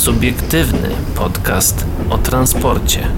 [0.00, 3.08] Subiektywny podcast o transporcie.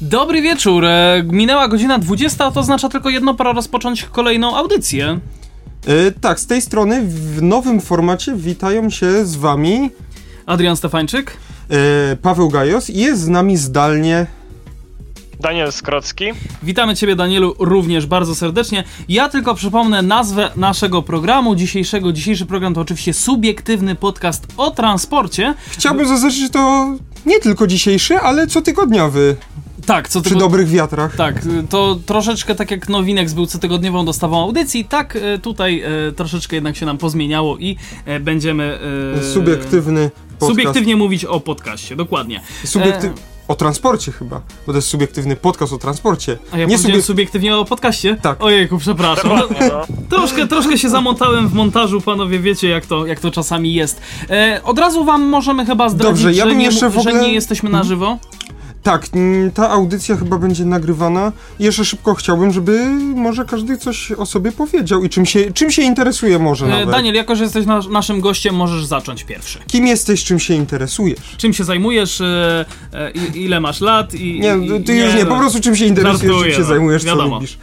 [0.00, 0.84] Dobry wieczór.
[0.84, 5.20] E, Minęła godzina 20, a to oznacza tylko jedno, pora rozpocząć kolejną audycję.
[5.86, 9.90] E, tak, z tej strony w nowym formacie witają się z wami
[10.46, 11.36] Adrian Stefańczyk.
[11.70, 14.26] e, Paweł Gajos jest z nami zdalnie
[15.40, 16.24] Daniel Skrocki.
[16.62, 18.84] Witamy Ciebie, Danielu, również bardzo serdecznie.
[19.08, 22.12] Ja tylko przypomnę nazwę naszego programu dzisiejszego.
[22.12, 25.54] Dzisiejszy program to oczywiście subiektywny podcast o transporcie.
[25.70, 26.94] Chciałbym zaznaczyć, że to
[27.26, 29.36] nie tylko dzisiejszy, ale cotygodniowy
[29.86, 31.16] Tak, co przy dobrych wiatrach.
[31.16, 31.34] Tak,
[31.70, 36.76] to troszeczkę tak jak Nowinex był cotygodniową dostawą audycji, tak y, tutaj y, troszeczkę jednak
[36.76, 37.76] się nam pozmieniało i
[38.08, 38.78] y, będziemy...
[39.20, 40.52] y, Subiektywny podcast.
[40.60, 42.40] Subiektywnie mówić o podcaście, dokładnie.
[42.64, 43.06] Subiekty...
[43.06, 43.12] E,
[43.48, 46.38] O transporcie chyba, bo to jest subiektywny podcast o transporcie.
[46.52, 48.16] A ja nie subiek- subiektywnie o podcaście?
[48.22, 48.42] Tak.
[48.44, 49.30] Ojejku, przepraszam.
[49.38, 49.86] No.
[50.10, 54.00] Troszkę, troszkę się zamotałem w montażu, panowie, wiecie jak to, jak to czasami jest.
[54.30, 57.00] E, od razu wam możemy chyba zdradzić, Dobrze, ja że, bym nie, jeszcze w że
[57.00, 58.18] ogóle- nie jesteśmy na żywo.
[58.84, 61.32] Tak, mm, ta audycja chyba będzie nagrywana.
[61.58, 65.70] I jeszcze szybko chciałbym, żeby może każdy coś o sobie powiedział i czym się, czym
[65.70, 66.90] się interesuje może E, nawet.
[66.90, 69.58] Daniel, jako że jesteś nas, naszym gościem, możesz zacząć pierwszy.
[69.66, 71.18] Kim jesteś, czym się interesujesz?
[71.36, 74.40] Czym się zajmujesz, e, e, i- ile masz lat i...
[74.40, 77.02] Nie, i, ty już nie, po prostu czym się interesujesz, Żartuję, czym się no, zajmujesz,
[77.02, 77.34] co wiadomo.
[77.34, 77.58] lubisz.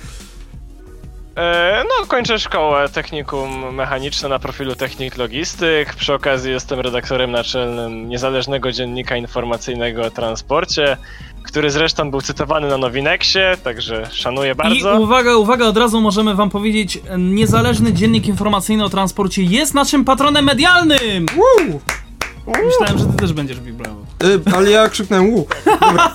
[1.35, 5.95] E, no, kończę szkołę technikum mechaniczne na profilu technik logistyk.
[5.95, 10.97] Przy okazji jestem redaktorem naczelnym niezależnego dziennika informacyjnego o transporcie,
[11.43, 14.99] który zresztą był cytowany na Nowinexie, także szanuję I bardzo.
[14.99, 20.45] uwaga, uwaga, od razu możemy wam powiedzieć, niezależny dziennik informacyjny o transporcie jest naszym patronem
[20.45, 21.25] medialnym!
[21.35, 21.79] Woo!
[22.65, 24.02] Myślałem, że ty też będziesz bił brawo.
[24.23, 25.47] E, ale ja krzyknąłem łu.
[25.65, 26.11] Dobra.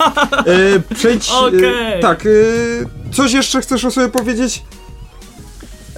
[0.46, 1.30] E, przejdź.
[1.46, 1.92] Okej.
[1.94, 4.62] E, tak, e, coś jeszcze chcesz o sobie powiedzieć?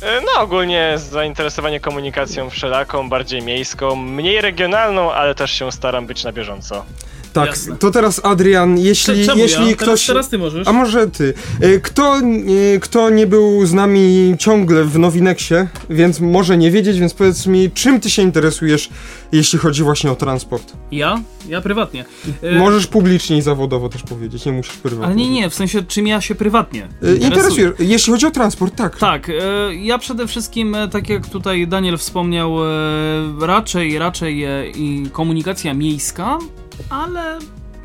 [0.02, 6.24] E, no, ogólnie zainteresowanie komunikacją wszelaką, bardziej miejską, mniej regionalną, ale też się staram być
[6.24, 6.84] na bieżąco.
[7.32, 7.76] Tak, Jasne.
[7.76, 9.76] to teraz Adrian, jeśli, Czemu jeśli ja?
[9.76, 9.86] ktoś.
[9.86, 10.68] Teraz, teraz ty możesz.
[10.68, 11.34] A może ty.
[11.60, 12.22] E, Kto, e,
[12.80, 17.70] kto nie był z nami ciągle w Nowinexie, więc może nie wiedzieć, więc powiedz mi,
[17.70, 18.88] czym ty się interesujesz,
[19.32, 20.72] jeśli chodzi właśnie o transport?
[20.92, 21.20] Ja?
[21.48, 22.04] Ja prywatnie.
[22.42, 25.06] E, Możesz publicznie i zawodowo też powiedzieć, nie musisz prywatnie.
[25.06, 26.88] Ale nie, nie, w sensie czym ja się prywatnie
[27.20, 28.98] Interesujesz, jeśli chodzi o transport, tak.
[28.98, 29.30] Tak,
[29.80, 32.56] ja przede wszystkim, tak jak tutaj Daniel wspomniał,
[33.40, 34.44] raczej, raczej
[34.76, 36.38] i komunikacja miejska,
[36.90, 37.38] ale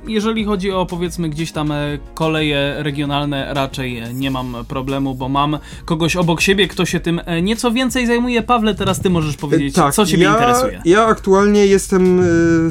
[0.07, 1.75] jeżeli chodzi o powiedzmy gdzieś tam e,
[2.13, 7.21] koleje regionalne, raczej e, nie mam problemu, bo mam kogoś obok siebie, kto się tym
[7.25, 8.43] e, nieco więcej zajmuje.
[8.43, 10.81] Pawle, teraz ty możesz powiedzieć, Tak, co ciebie ja, interesuje.
[10.85, 12.21] Ja aktualnie jestem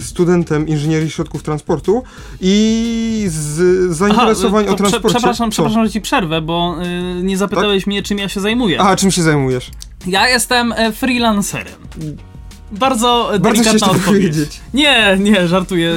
[0.00, 2.02] studentem inżynierii środków transportu
[2.40, 5.08] i z zainteresowań to o prze, transporcie.
[5.18, 5.54] przepraszam, Co?
[5.54, 6.76] przepraszam, że ci przerwę, bo
[7.22, 8.80] nie zapytałeś mnie, czym ja się zajmuję.
[8.80, 9.70] A, czym się zajmujesz?
[10.06, 11.74] Ja jestem freelancerem.
[12.72, 14.34] Bardzo Bardzo delikatna odpowiedź.
[14.74, 15.90] Nie, nie, żartuję.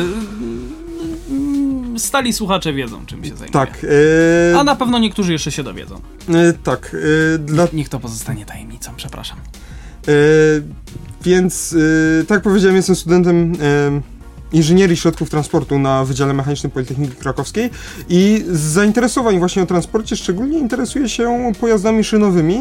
[1.29, 3.51] Mm, Stali słuchacze wiedzą, czym się zajmuję.
[3.51, 5.95] Tak, y, A na pewno niektórzy jeszcze się dowiedzą.
[6.29, 9.37] y, tak, y, dla, Niech to pozostanie tajemnicą, przepraszam.
[11.23, 11.75] więc
[12.27, 13.53] tak powiedziałem, jestem studentem
[14.53, 17.69] inżynierii środków transportu na Wydziale Mechanicznym Politechniki Krakowskiej
[18.09, 22.55] i z zainteresowań właśnie o transporcie szczególnie interesuję się pojazdami szynowymi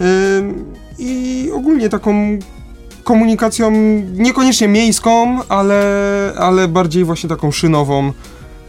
[0.00, 0.04] y,
[0.98, 2.38] i ogólnie taką
[3.04, 3.70] komunikacją
[4.14, 5.82] niekoniecznie miejską, ale,
[6.38, 8.12] ale bardziej właśnie taką szynową,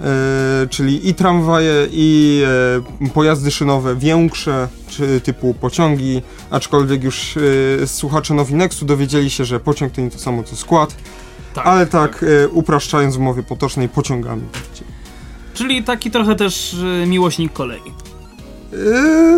[0.01, 2.41] e, czyli i tramwaje, i
[3.05, 7.37] e, pojazdy szynowe większe, czy typu pociągi, aczkolwiek już
[7.83, 10.95] e, słuchacze Nowinexu dowiedzieli się, że pociąg to nie to samo co skład,
[11.53, 11.67] Tak.
[11.67, 14.41] ale tak e, upraszczając w mowie potocznej pociągami.
[15.53, 16.75] Czyli taki trochę też
[17.07, 17.81] miłośnik kolei.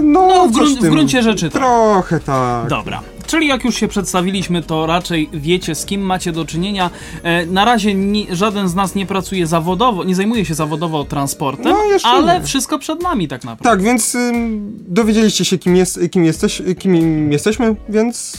[0.03, 1.61] No, No, w, grun- w gruncie rzeczy tak.
[1.61, 2.67] Trochę tak.
[2.69, 3.01] Dobra.
[3.27, 6.89] Czyli jak już się przedstawiliśmy, to raczej wiecie, z kim macie do czynienia.
[7.23, 11.71] E, na razie ni- żaden z nas nie pracuje zawodowo, nie zajmuje się zawodowo transportem,
[11.71, 12.45] No, ale nie.
[12.45, 13.69] wszystko przed nami tak naprawdę.
[13.69, 18.33] Tak, więc ym, dowiedzieliście się, kim, jest, kim, jesteś, kim jesteśmy, więc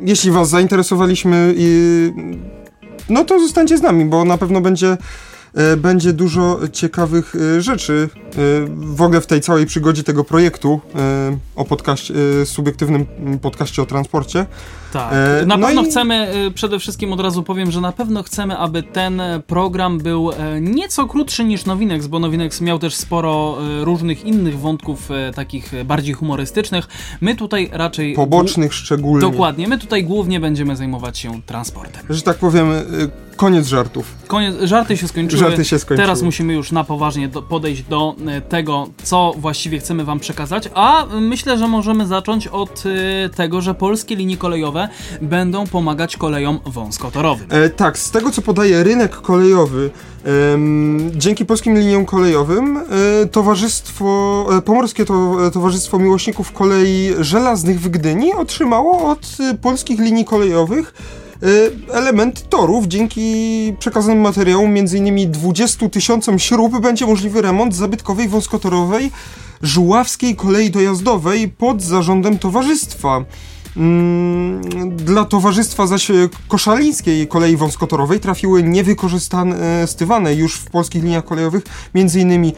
[0.00, 1.54] jeśli was zainteresowaliśmy,
[3.08, 4.96] no to zostańcie z nami, bo na pewno będzie
[5.76, 8.36] będzie dużo ciekawych e, rzeczy e,
[8.76, 13.06] w ogóle w tej całej przygodzie tego projektu e, o podcaście, e, subiektywnym
[13.42, 14.46] podcaście o transporcie.
[14.92, 15.12] Tak.
[15.12, 18.22] E, na no pewno i- chcemy, e, przede wszystkim od razu powiem, że na pewno
[18.22, 22.94] chcemy, aby ten e, program był e, nieco krótszy niż Nowinex, bo Nowinex miał też
[22.94, 26.88] sporo różnych innych wątków, takich bardziej humorystycznych.
[27.20, 28.14] My tutaj raczej.
[28.14, 29.20] Pobocznych szczególnie.
[29.20, 32.02] Dokładnie, my tutaj głównie będziemy zajmować się transportem.
[32.10, 32.66] Że tak powiem,
[33.36, 34.14] koniec żartów.
[34.26, 35.40] Koniec, żarty się skończyły.
[35.40, 36.06] Żarty się skończyły.
[36.06, 38.16] Teraz musimy już na poważnie do, podejść do
[38.48, 40.70] tego, co właściwie chcemy Wam przekazać.
[40.74, 42.84] A myślę, że możemy zacząć od
[43.36, 44.79] tego, że polskie linie kolejowe
[45.22, 47.46] będą pomagać kolejom wąskotorowym.
[47.50, 49.90] E, tak, z tego co podaje rynek kolejowy,
[51.16, 58.32] dzięki polskim liniom kolejowym e, towarzystwo, e, Pomorskie e, Towarzystwo Miłośników Kolei Żelaznych w Gdyni
[58.32, 60.94] otrzymało od polskich linii kolejowych
[61.92, 62.86] element torów.
[62.86, 65.30] Dzięki przekazanym materiałom, m.in.
[65.30, 69.10] 20 tysiącom śrub, będzie możliwy remont zabytkowej wąskotorowej
[69.62, 73.24] Żuławskiej Kolei Dojazdowej pod zarządem towarzystwa.
[73.76, 74.60] Mm,
[74.96, 76.14] Dla towarzystwa zaś e,
[76.48, 81.62] koszalińskiej kolei wąskotorowej trafiły niewykorzystywane już w polskich liniach kolejowych
[81.94, 82.52] m.in.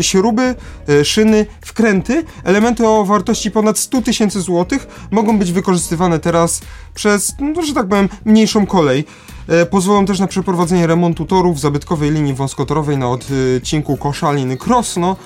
[0.00, 0.54] śruby,
[0.88, 2.24] e, szyny, wkręty.
[2.44, 6.60] Elementy o wartości ponad 100 tysięcy złotych mogą być wykorzystywane teraz
[6.94, 9.04] przez, no, że tak powiem, mniejszą kolej.
[9.48, 15.16] E, Pozwolą też na przeprowadzenie remontu torów zabytkowej linii wąskotorowej na odcinku Koszalin-Krosno.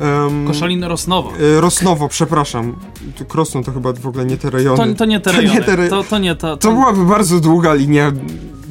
[0.00, 1.32] Em, Koszalin Rosnowo.
[1.56, 2.74] e, Rosnowo, przepraszam.
[3.28, 4.76] Krosno to chyba w ogóle nie te rejony.
[4.94, 5.62] To, to nie te rejony.
[5.62, 6.56] te re- To, to nie ta.
[6.56, 8.12] To byłaby bardzo długa linia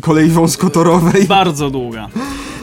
[0.02, 1.26] kolei wąskotorowej.
[1.28, 2.10] Bardzo długa.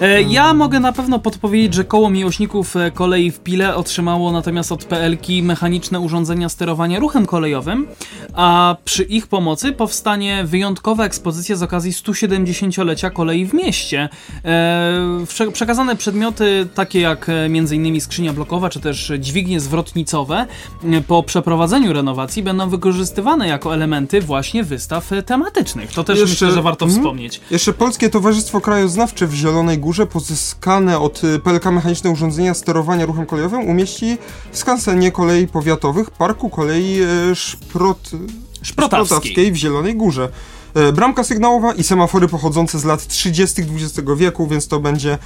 [0.00, 4.72] E, Ja mogę na pewno podpowiedzieć, że koło miłośników e, kolei w Pile otrzymało natomiast
[4.72, 7.86] od PLK mechaniczne urządzenia sterowania ruchem kolejowym,
[8.34, 14.08] a przy ich pomocy powstanie wyjątkowa ekspozycja z okazji 170-lecia kolei w mieście.
[14.44, 18.00] E, prze- Przekazane przedmioty takie jak m.in.
[18.00, 20.46] skrzynia blokowa czy też dźwignie zwrotnicowe
[21.06, 25.92] po przeprowadzeniu renowacji będą wykorzystywane jako elementy właśnie wystaw tematycznych.
[25.92, 27.02] To też Jeszcze- myślę, że warto mhm.
[27.50, 33.26] Jeszcze Polskie Towarzystwo Krajoznawcze w Zielonej Górze pozyskane od y, PLK mechaniczne urządzenia sterowania ruchem
[33.26, 34.18] kolejowym umieści
[34.52, 38.10] w skansenie kolei powiatowych Parku Kolei y, Szprot...
[38.62, 39.52] Szprotawskiej.
[39.52, 40.28] w Zielonej Górze.
[40.74, 43.62] E, Bramka sygnałowa i semafory pochodzące z lat 30.
[43.62, 45.18] XX wieku, więc to będzie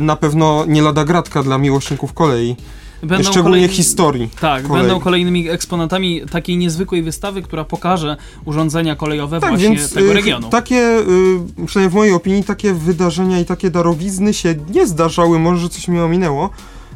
[0.00, 2.56] na pewno nie lada gratka dla miłośników kolei.
[3.02, 4.28] Będą Szczególnie historii.
[4.40, 4.82] Tak, kolei.
[4.82, 10.14] będą kolejnymi eksponatami takiej niezwykłej wystawy, która pokaże urządzenia kolejowe Tak, właśnie więc tego y,
[10.14, 10.48] regionu.
[10.48, 15.60] takie, y, przynajmniej w mojej opinii, takie wydarzenia i takie darowizny się nie zdarzały, może
[15.60, 16.50] że coś mi ominęło.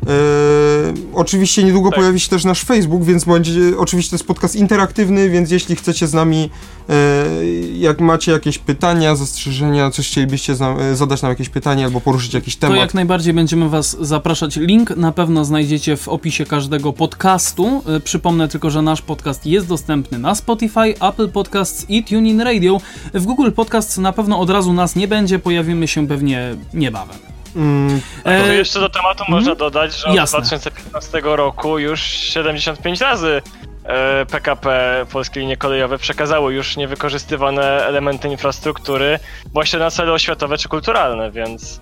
[0.07, 0.11] E,
[1.15, 1.99] oczywiście niedługo Tak.
[1.99, 6.07] pojawi się też nasz Facebook, więc będzie, oczywiście to jest podcast interaktywny, więc jeśli chcecie
[6.07, 6.51] z nami,
[6.89, 6.95] e,
[7.79, 12.57] jak macie jakieś pytania, zastrzeżenia, coś chcielibyście e, zadać nam jakieś pytanie albo poruszyć jakiś
[12.57, 12.79] To temat.
[12.79, 14.57] jak najbardziej będziemy Was zapraszać.
[14.57, 17.83] Link na pewno znajdziecie w opisie każdego podcastu.
[18.05, 22.81] Przypomnę tylko, że nasz podcast jest dostępny na Spotify, Apple Podcasts i TuneIn Radio.
[23.15, 27.17] W Google Podcasts na pewno od razu nas nie będzie, pojawimy się pewnie niebawem.
[27.57, 30.39] Mm, To E, jeszcze do tematu można dodać, że od Jasne.
[30.39, 33.43] 2015 roku już 75 razy
[33.85, 39.19] e, PKP, Polskie Linie Kolejowe, przekazały już niewykorzystywane elementy infrastruktury
[39.53, 41.81] właśnie na cele oświatowe czy kulturalne, więc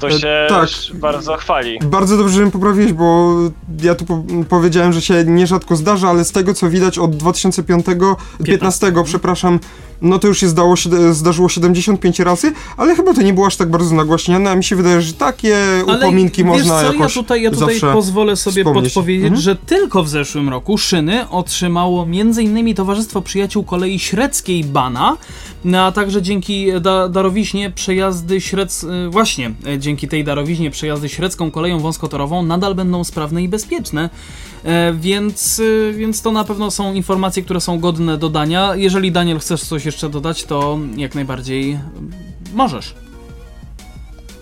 [0.00, 0.68] to E, się tak.
[0.94, 1.78] bardzo chwali.
[1.82, 3.34] Bardzo dobrze, że mnie poprawiłeś, bo
[3.82, 7.86] ja tu po powiedziałem, że się nierzadko zdarza, ale z tego co widać od 2005,
[8.44, 9.58] 15, przepraszam,
[10.02, 10.74] no to już się zdało,
[11.12, 14.76] zdarzyło 75 razy, ale chyba to nie było aż tak bardzo nagłaśniane, a mi się
[14.76, 15.56] wydaje, że takie
[15.88, 18.84] Ale upominki wiesz można co, jakoś ja tutaj, ja tutaj pozwolę sobie wspomnieć.
[18.94, 19.42] podpowiedzieć, Mhm.
[19.42, 22.74] że tylko w zeszłym roku szyny otrzymało m.in.
[22.74, 25.16] Towarzystwo Przyjaciół Kolei Średzkiej Bana,
[25.64, 28.84] no, a także dzięki da darowiźnie przejazdy śrec...
[28.84, 34.10] y, właśnie e, dzięki tej darowiźnie przejazdy średzką koleją wąskotorową nadal będą sprawne i bezpieczne.
[34.64, 38.74] E, więc, y, więc to na pewno są informacje, które są godne dodania.
[38.74, 41.78] Jeżeli Daniel chcesz coś jeszcze dodać, to jak najbardziej
[42.54, 42.94] możesz.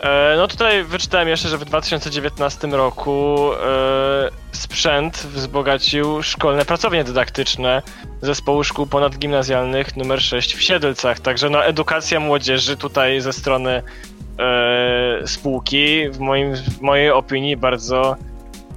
[0.01, 7.83] E, no tutaj wyczytałem jeszcze, że w 2019 roku e, sprzęt wzbogacił szkolne pracownie dydaktyczne
[8.23, 11.21] zespołu szkół ponadgimnazjalnych numer 6 w Siedlcach.
[11.21, 13.83] Także no, edukacja młodzieży tutaj ze strony
[14.39, 18.17] e, spółki w, moim, w mojej opinii bardzo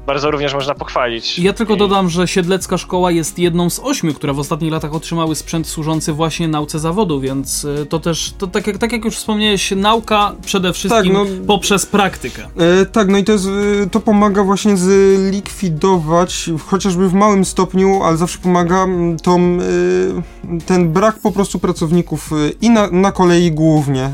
[0.05, 1.39] bardzo również można pochwalić.
[1.39, 4.93] Ja tylko I- dodam, że Siedlecka Szkoła jest jedną z ośmiu, które w ostatnich latach
[4.93, 9.05] otrzymały sprzęt służący właśnie nauce zawodu, więc y, to też, to tak, jak, tak jak
[9.05, 12.43] już wspomniałeś, nauka przede wszystkim no- poprzez praktykę.
[12.81, 13.45] E, tak, no i to, jest,
[13.83, 18.85] e, to pomaga właśnie zlikwidować, chociażby w małym stopniu, ale zawsze pomaga
[19.23, 24.11] tą, e, ten brak po prostu pracowników e, i na, na kolei głównie, e,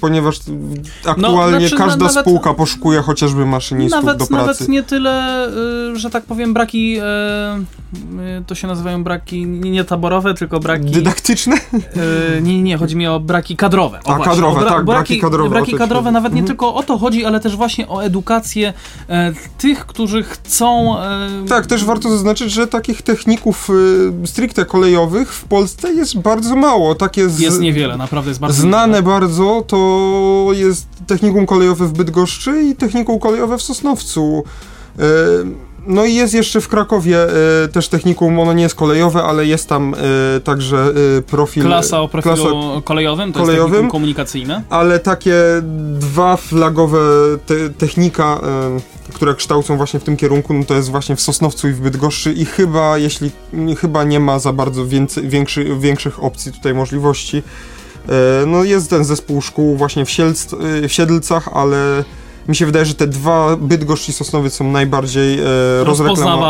[0.00, 0.36] ponieważ
[1.06, 4.32] aktualnie znaczy, każda na- nawet- spółka poszukuje chociażby maszynistów do Nawet, pracy.
[4.34, 5.25] nawet nie tyle,
[5.94, 7.02] y, że tak powiem, braki, y,
[8.40, 10.84] y, to się nazywają braki nie taborowe, tylko braki...
[10.84, 11.56] Dydaktyczne?
[12.42, 13.98] nie, nie, chodzi mi o braki kadrowe.
[14.04, 16.46] O A, właśnie, kadrowe, o tak, braki kadrowe, Braki kadrowe, nawet nie Mhm.
[16.46, 18.72] tylko o to chodzi, ale też właśnie o edukację
[19.08, 20.98] e, tych, którzy chcą...
[21.00, 23.68] E, Tak, też warto zaznaczyć, że takich techników
[24.24, 26.94] stricte kolejowych w Polsce jest bardzo mało.
[26.94, 29.02] Takie z, Jest niewiele, naprawdę jest bardzo Znane niewiele.
[29.02, 34.44] bardzo to jest technikum kolejowe w Bydgoszczy i technikum kolejowe w Sosnowcu.
[34.98, 35.02] E,
[35.88, 37.18] No i jest jeszcze w Krakowie
[37.64, 40.92] e, też technikum, ono nie jest kolejowe, ale jest tam e, także
[41.26, 41.62] profil...
[41.62, 43.62] Klasa o profilu klasa- kolejowym, to kolejowym.
[43.62, 44.62] jest technikum komunikacyjne.
[44.70, 45.34] ale takie
[45.98, 46.98] dwa flagowe
[47.46, 48.40] te, technika,
[49.14, 52.32] które kształcą właśnie w tym kierunku, no to jest właśnie w Sosnowcu i w Bydgoszczy
[52.32, 53.30] i chyba, jeśli,
[53.80, 57.42] chyba nie ma za bardzo więcej, większy, większych opcji tutaj możliwości.
[58.46, 60.46] No jest ten zespół szkół właśnie w, Sielc,
[60.88, 62.04] w Siedlcach, ale
[62.48, 65.44] mi się wydaje, że te dwa, Bydgoszcz i Sosnowiec są najbardziej e,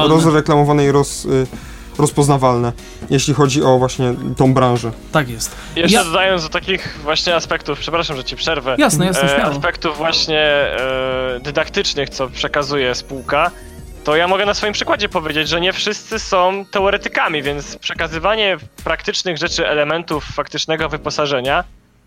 [0.08, 1.28] rozreklamowane i roz, e,
[1.98, 2.72] rozpoznawalne,
[3.10, 4.92] jeśli chodzi o właśnie tą branżę.
[5.12, 5.56] Tak jest.
[5.76, 8.76] Jeszcze Ja- dodając do takich właśnie aspektów, przepraszam, że ci przerwę.
[8.78, 9.52] Jasne, jasne, e, śmiało.
[9.52, 13.50] aspektów właśnie e, dydaktycznych, co przekazuje spółka,
[14.04, 19.38] to ja mogę na swoim przykładzie powiedzieć, że nie wszyscy są teoretykami, więc przekazywanie praktycznych
[19.38, 21.64] rzeczy, elementów faktycznego wyposażenia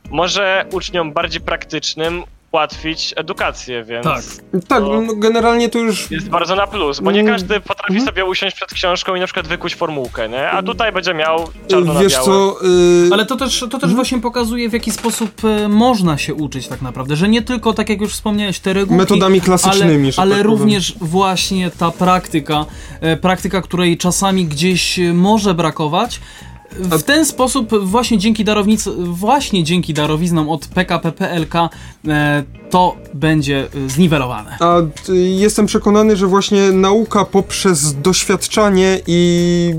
[0.10, 4.22] może uczniom bardziej praktycznym ułatwić edukację, więc Tak.
[4.68, 8.06] Tak, no, generalnie to już jest bardzo na plus, bo nie Mm, każdy potrafi mhm.
[8.06, 10.50] sobie usiąść przed książką i na przykład wykuć formułkę, nie?
[10.52, 12.26] A tutaj będzie miał czarno na Wiesz białe.
[12.26, 12.56] co,
[13.08, 16.68] y, Ale to też, to też właśnie pokazuje, w jaki sposób e, można się uczyć
[16.68, 20.36] tak naprawdę, że nie tylko, tak jak już wspomniałeś, te regułki, metodami klasycznymi, ale, ale
[20.36, 20.60] tak powiem.
[20.60, 22.66] również właśnie ta praktyka,
[23.02, 26.20] e, praktyka, której czasami gdzieś e, może brakować.
[26.72, 31.56] W ten sposób właśnie dzięki darownic, właśnie dzięki darowiznom od PKP PLK
[32.08, 34.58] e, to będzie e, zniwelowane.
[34.60, 39.74] A y, jestem przekonany, że właśnie nauka poprzez doświadczanie i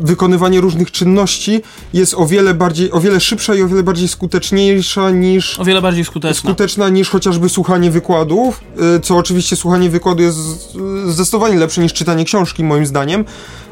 [0.00, 1.60] wykonywanie różnych czynności
[1.94, 5.82] jest o wiele bardziej, o wiele szybsza i o wiele bardziej skuteczniejsza niż O wiele
[5.82, 6.50] bardziej skuteczna.
[6.50, 8.60] skuteczna niż chociażby słuchanie wykładów,
[8.96, 10.38] y, co oczywiście słuchanie wykładu jest
[11.06, 13.24] zdecydowanie lepsze niż czytanie książki moim zdaniem,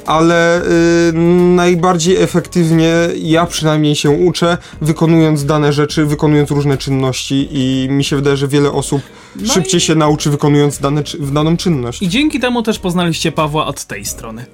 [0.07, 0.62] ale
[1.09, 1.12] y,
[1.57, 2.92] najbardziej efektywnie
[3.23, 8.49] ja przynajmniej się uczę, wykonując dane rzeczy, wykonując różne czynności i mi się wydaje, że
[8.49, 9.02] wiele osób
[9.37, 12.02] No szybciej i- się nauczy wykonując dane, daną czynność.
[12.02, 14.47] I dzięki temu też poznaliście Pawła od tej strony.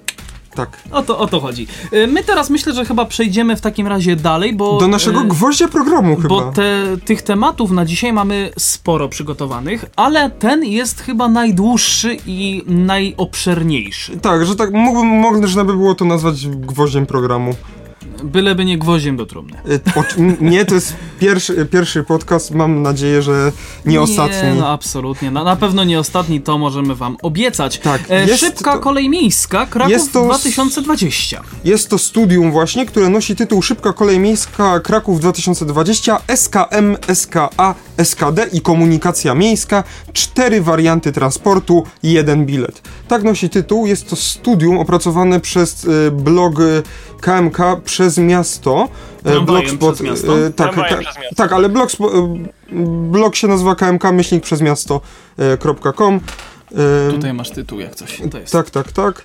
[0.56, 0.78] Tak.
[0.90, 1.66] O to, o to chodzi.
[1.92, 4.78] Y, My teraz myślę, że chyba przejdziemy w takim razie dalej, bo...
[4.80, 6.28] Do naszego y, gwoździa programu chyba.
[6.28, 12.62] Bo te, tych tematów na dzisiaj mamy sporo przygotowanych, ale ten jest chyba najdłuższy i
[12.66, 14.16] najobszerniejszy.
[14.16, 17.54] Tak, że tak mógłbym, można by było to nazwać gwoździem programu.
[18.24, 19.56] Byleby nie gwoździem do trumny.
[19.70, 23.52] Y, nie, to jest pierwszy, pierwszy podcast, mam nadzieję, że
[23.86, 24.36] nie ostatni.
[24.48, 25.30] Nie, no absolutnie.
[25.30, 27.78] Na, na pewno nie ostatni, to możemy wam obiecać.
[27.78, 31.42] Tak, E, szybka to- kolej miejska, Kraków jest to s- 2020.
[31.64, 38.46] Jest to studium właśnie, które nosi tytuł Szybka Kolej Miejska Kraków 2020 SKM, SKA, SKD
[38.52, 39.84] i Komunikacja Miejska.
[40.12, 42.82] Cztery warianty transportu, jeden bilet.
[43.08, 43.86] Tak nosi tytuł.
[43.86, 46.54] Jest to studium opracowane przez y, blog
[47.20, 48.88] KMK przez miasto.
[49.24, 50.38] E, Tramwajem przez miasto?
[50.38, 51.34] e, tak, tak, przez miasto.
[51.36, 52.46] tak, ale blog, spo- e,
[53.12, 56.20] blog się nazywa KMK myślnik przez miasto.com.
[57.08, 58.22] E, Tutaj masz tytuł jak coś.
[58.30, 58.52] To jest.
[58.52, 59.22] tak, tak, tak.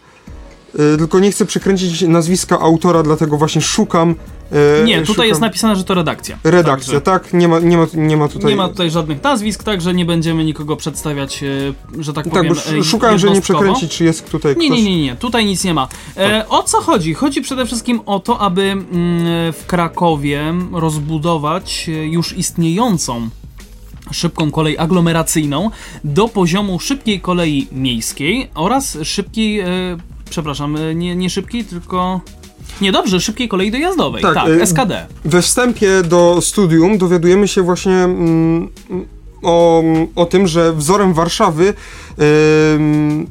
[0.73, 4.15] E, tylko nie chcę przekręcić nazwiska autora, dlatego właśnie szukam.
[4.51, 6.37] e, Nie, tutaj szukam jest napisane, że to redakcja.
[6.43, 7.33] Redakcja, Także tak?
[7.33, 8.49] Nie ma, nie ma, nie ma tutaj.
[8.51, 11.47] Nie ma tutaj żadnych nazwisk, także nie będziemy nikogo przedstawiać, e,
[12.03, 14.79] że tak Tak, powiem, sz- szukałem, żeby nie przekręcić, czy jest tutaj Nie, ktoś.
[14.83, 15.87] nie, nie, nie, tutaj nic nie ma.
[16.17, 17.13] E, o co chodzi?
[17.13, 18.87] Chodzi przede wszystkim o to, aby mm,
[19.53, 23.29] w Krakowie rozbudować już istniejącą
[24.11, 25.69] szybką kolej aglomeracyjną
[26.03, 29.65] do poziomu szybkiej kolei miejskiej oraz szybkiej, e,
[30.31, 32.21] przepraszam, e, nie, nie szybkiej, tylko...
[32.81, 35.07] Nie, dobrze, szybkiej kolei dojazdowej, Tak, tak, e, SKD.
[35.25, 38.69] We wstępie do studium dowiadujemy się właśnie mm,
[39.41, 39.83] o,
[40.15, 41.73] o tym, że wzorem Warszawy
[42.17, 43.27] mm,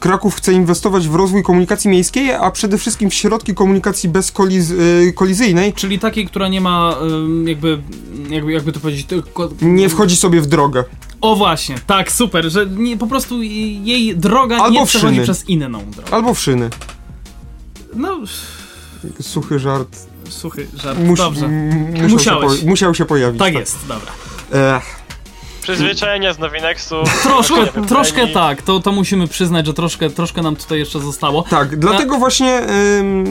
[0.00, 5.72] Kraków chce inwestować w rozwój komunikacji miejskiej, a przede wszystkim w środki komunikacji bezkolizyjnej.
[5.72, 6.96] Czyli takiej, która nie ma,
[7.44, 7.82] jakby,
[8.30, 9.50] jakby, jakby to powiedzieć, tylko...
[9.62, 10.84] Nie wchodzi sobie w drogę.
[11.20, 15.24] O właśnie, tak, super, że nie, po prostu jej droga Albo nie przechodzi szyny.
[15.24, 16.14] przez inną drogę.
[16.14, 16.70] Albo w szyny.
[17.94, 18.18] No,
[19.22, 19.88] Suchy żart.
[20.28, 21.48] suchy żart, Mus- dobrze.
[21.48, 22.60] musiał, się Musiałeś.
[22.60, 23.38] po- musiał się pojawić.
[23.38, 24.12] Tak jest, dobra.
[24.76, 25.00] Ech,
[25.62, 26.94] Przyzwyczajenia z Nowinexu.
[27.22, 31.42] Troszkę, troszkę tak, to, to musimy przyznać, że troszkę, troszkę nam tutaj jeszcze zostało.
[31.42, 32.58] tak, dlatego właśnie
[32.98, 33.26] ym,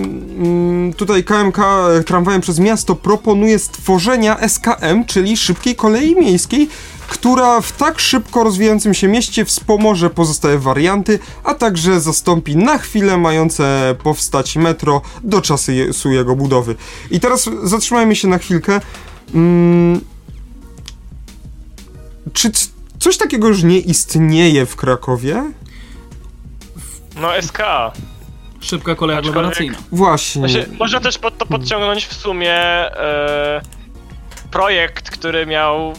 [0.45, 1.57] ym, tutaj KMK
[2.05, 6.69] tramwajem przez miasto proponuje stworzenia SKM, czyli szybkiej kolei miejskiej,
[7.09, 13.17] która w tak szybko rozwijającym się mieście wspomoże pozostałe warianty, a także zastąpi na chwilę
[13.17, 16.75] mające powstać metro do czasu je- su jego budowy.
[17.11, 18.81] I teraz zatrzymajmy się na chwilkę.
[19.35, 20.01] Ym,
[22.33, 22.51] czy
[22.99, 25.51] coś takiego już nie istnieje w Krakowie?
[27.21, 27.57] No SK.
[28.59, 29.77] Szybka kolej aglomeracyjna.
[29.91, 30.39] Właśnie.
[30.41, 33.61] Właśnie, można też pod to podciągnąć w sumie e,
[34.51, 35.93] projekt, który miał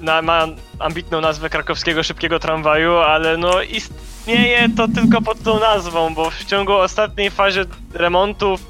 [0.00, 0.46] na, ma
[0.78, 6.44] ambitną nazwę krakowskiego szybkiego tramwaju, ale no istnieje to tylko pod tą nazwą, bo w
[6.44, 7.64] ciągu ostatniej fazie
[7.94, 8.60] remontów,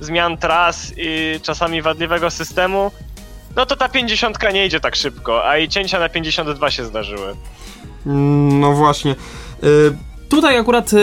[0.00, 2.90] zmian tras i czasami wadliwego systemu,
[3.56, 7.36] no to ta 50 nie idzie tak szybko, a i cięcia na 52 się zdarzyły.
[8.06, 9.14] Mm, No właśnie.
[10.28, 10.96] Y, Tutaj akurat y,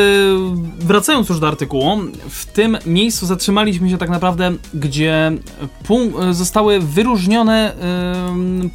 [0.80, 1.98] wracając już do artykułu,
[2.30, 5.32] w tym miejscu zatrzymaliśmy się tak naprawdę, gdzie
[5.88, 7.74] pun- zostały wyróżnione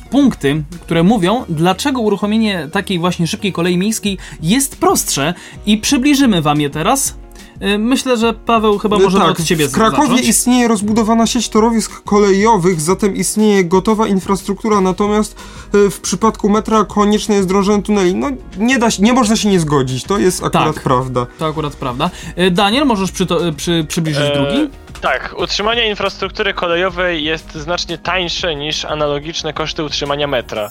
[0.00, 5.34] y, punkty, które mówią, dlaczego uruchomienie takiej właśnie szybkiej kolei miejskiej jest prostsze
[5.66, 7.19] i przybliżymy wam je teraz.
[7.62, 10.28] Y, Myślę, że Paweł chyba możemy tak, od ciebie w Krakowie zacząć.
[10.28, 15.36] istnieje rozbudowana sieć torowisk kolejowych, zatem istnieje gotowa infrastruktura, natomiast
[15.74, 18.14] y, w przypadku metra konieczne jest drążenie tuneli.
[18.14, 20.82] No nie da się, nie można się nie zgodzić, to jest akurat Tak.
[20.84, 21.26] prawda.
[21.38, 22.10] To akurat prawda.
[22.50, 24.70] Daniel, możesz przyto- y, przy, przybliżyć E, drugi?
[25.00, 30.70] Tak, utrzymanie infrastruktury kolejowej jest znacznie tańsze niż analogiczne koszty utrzymania metra.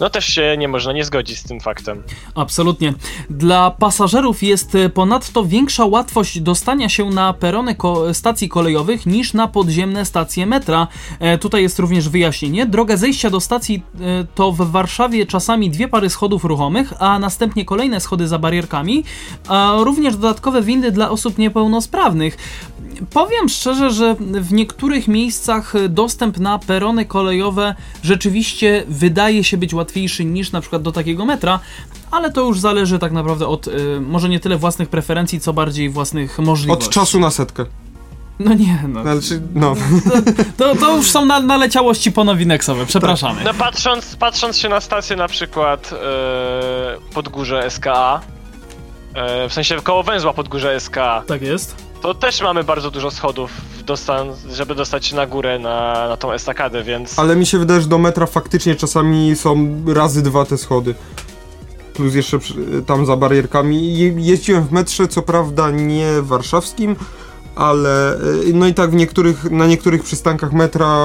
[0.00, 2.02] No też się nie można nie zgodzić z tym faktem.
[2.34, 2.94] Absolutnie.
[3.30, 9.32] Dla pasażerów jest e, ponadto większa łatwość dostania się na perony ko- stacji kolejowych niż
[9.34, 10.88] na podziemne stacje metra.
[11.20, 12.66] E, tutaj jest również wyjaśnienie.
[12.66, 17.64] Droga zejścia do stacji e, to w Warszawie czasami dwie pary schodów ruchomych, a następnie
[17.64, 19.04] kolejne schody za barierkami,
[19.48, 22.36] a również dodatkowe windy dla osób niepełnosprawnych.
[23.12, 30.24] Powiem szczerze, że w niektórych miejscach dostęp na perony kolejowe rzeczywiście wydaje się być łatwiejszy
[30.24, 31.60] niż na przykład do takiego metra,
[32.10, 35.90] ale to już zależy tak naprawdę od y, może nie tyle własnych preferencji, co bardziej
[35.90, 36.86] własnych możliwości.
[36.86, 37.66] Od czasu na setkę.
[38.38, 39.02] No nie, no.
[39.02, 39.74] Znaczy, no.
[40.56, 43.44] To, to już są na, naleciałości ponowineksowe, przepraszamy.
[43.44, 45.96] No patrząc, patrząc się na stację na przykład e,
[47.14, 48.20] Podgórze SKA,
[49.14, 51.86] e, w sensie koło węzła Podgórze SKA, Tak jest.
[52.02, 53.50] To też mamy bardzo dużo schodów,
[53.86, 57.18] dostan, żeby dostać się na górę na, na tą estakadę, więc...
[57.18, 60.94] Ale mi się wydaje, że do metra faktycznie czasami są razy dwa te schody.
[61.94, 62.38] Plus jeszcze
[62.86, 63.98] tam za barierkami.
[63.98, 66.96] Je- Jeździłem w metrze, co prawda nie warszawskim,
[67.56, 68.14] ale
[68.48, 70.96] y, no i tak w niektórych, na niektórych przystankach metra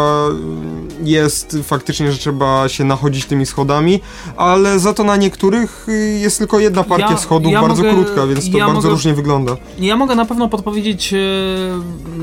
[1.01, 4.01] y, jest faktycznie, że trzeba się nachodzić tymi schodami,
[4.37, 7.93] ale za to na niektórych y, jest tylko jedna partia Ja- schodów, ja bardzo mogę-
[7.95, 9.57] krótka, więc to ja bardzo mogę- różnie wygląda.
[9.79, 11.13] Ja mogę na pewno podpowiedzieć,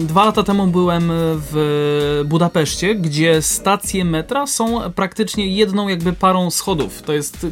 [0.00, 1.02] dwa lata temu byłem
[1.52, 7.02] w Budapeszcie, gdzie stacje metra są praktycznie jedną jakby parą schodów.
[7.02, 7.46] To jest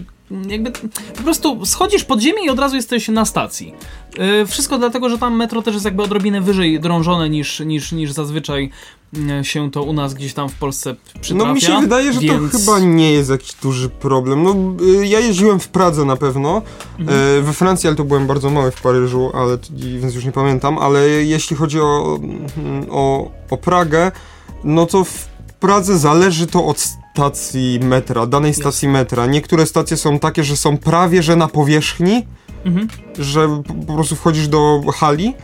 [0.49, 0.73] jakby
[1.17, 3.75] po prostu schodzisz pod ziemię i od razu jesteś na stacji.
[4.19, 8.13] E, Wszystko dlatego, że tam metro też jest jakby odrobinę wyżej drążone niż, niż, niż
[8.13, 8.71] zazwyczaj
[9.17, 11.49] mm, się to u nas gdzieś tam w Polsce przytrafia.
[11.49, 12.53] No mi się wydaje, że więc...
[12.53, 14.43] to chyba nie jest jakiś duży problem.
[14.43, 14.55] No
[15.01, 16.63] y, ja jeździłem w Pradze na pewno,
[16.99, 17.19] Mhm.
[17.39, 19.59] e, we Francji, ale to byłem bardzo mały w Paryżu, ale
[19.99, 24.13] więc już nie pamiętam, ale jeśli chodzi o, mm, o, o Pragę,
[24.65, 25.29] no to w
[25.61, 29.27] Pradze zależy to od stacji metra, danej stacji metra.
[29.27, 32.27] Niektóre stacje są takie, że są prawie że na powierzchni,
[32.65, 32.89] Mhm.
[33.19, 35.35] że po, prostu wchodzisz do hali,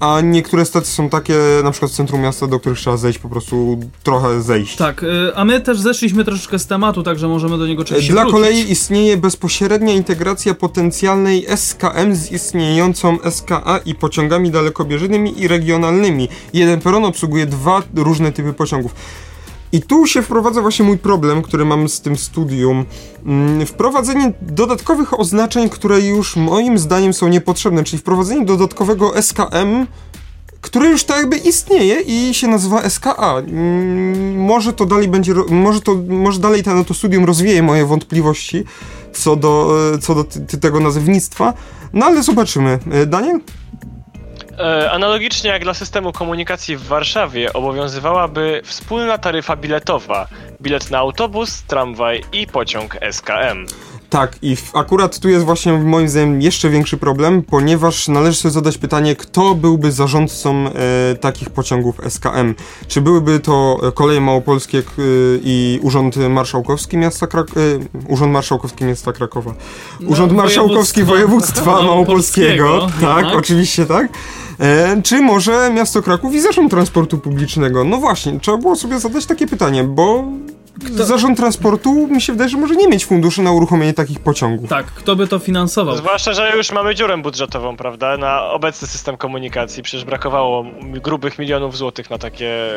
[0.00, 3.28] a niektóre stacje są takie, na przykład w centrum miasta, do których trzeba zejść, po
[3.28, 4.76] prostu trochę zejść.
[4.76, 8.22] Tak, e, a my też zeszliśmy troszeczkę z tematu, także możemy do niego oczywiście Dla
[8.22, 8.40] wrócić.
[8.40, 16.28] kolei istnieje bezpośrednia integracja potencjalnej SKM z istniejącą SKA i pociągami dalekobieżnymi i regionalnymi.
[16.52, 18.94] Jeden peron obsługuje dwa różne typy pociągów.
[19.72, 22.84] I tu się wprowadza właśnie mój problem, który mam z tym studium.
[23.26, 29.86] Mm, Wprowadzenie dodatkowych oznaczeń, które już moim zdaniem są niepotrzebne, czyli wprowadzenie dodatkowego SKM,
[30.60, 33.38] które już tak jakby istnieje i się nazywa SKA.
[33.38, 38.64] Mm, Może to dalej będzie, może to, może dalej to, studium rozwieje moje wątpliwości
[39.12, 40.24] co do, e, co do
[40.60, 41.54] tego nazewnictwa,
[41.92, 42.78] no ale zobaczymy.
[42.90, 43.40] E, Daniel?
[44.58, 50.28] E, analogicznie jak dla systemu komunikacji w Warszawie obowiązywałaby wspólna taryfa biletowa.
[50.62, 53.66] Bilet na autobus, tramwaj i pociąg SKM.
[54.10, 58.52] Tak, i w, akurat tu jest właśnie moim zdaniem jeszcze większy problem, ponieważ należy sobie
[58.52, 62.54] zadać pytanie, kto byłby zarządcą e, takich pociągów SKM.
[62.88, 65.02] Czy byłyby to Koleje Małopolskie k, e,
[65.44, 67.60] i Urząd Marszałkowski Miasta Krak e,
[68.08, 69.54] Urząd Marszałkowski Miasta Krakowa.
[70.06, 72.64] Urząd No, Marszałkowski województwa Województwa Małopolskiego.
[72.64, 73.36] Małopolskiego, Tak, tak.
[73.36, 74.08] oczywiście tak.
[74.60, 77.84] E, czy może Miasto Kraków i Zarząd Transportu Publicznego?
[77.84, 80.24] No właśnie, trzeba było sobie zadać takie pytanie, bo
[80.94, 84.70] Zarząd Transportu mi się wydaje, że może nie mieć funduszy na uruchomienie takich pociągów.
[84.70, 85.96] Tak, kto by to finansował?
[85.96, 89.82] Zwłaszcza, że już mamy dziurę budżetową, prawda, na obecny system komunikacji.
[89.82, 92.70] Przecież brakowało grubych milionów złotych na takie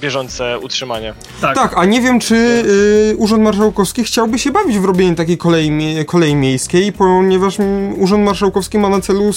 [0.00, 1.14] bieżące utrzymanie.
[1.40, 1.54] Tak.
[1.54, 2.34] Tak, a nie wiem, czy
[3.12, 5.70] y, Urząd Marszałkowski chciałby się bawić w robienie takiej kolei,
[6.06, 9.30] kolei miejskiej, ponieważ mm, Urząd Marszałkowski ma na celu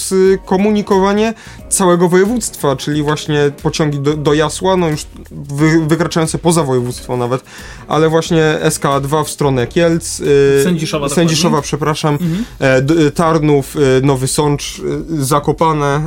[0.44, 1.34] komunikowanie
[1.68, 7.44] całego województwa, czyli właśnie pociągi do, do Jasła, no już wy, wykraczające poza województwo nawet,
[7.88, 12.18] ale właśnie SK2 w stronę Kielc, y, Sędziszowa Sędziszowa przepraszam,
[12.58, 14.82] e, d, y, Tarnów, y, Nowy Sącz,
[15.18, 16.06] Zakopane,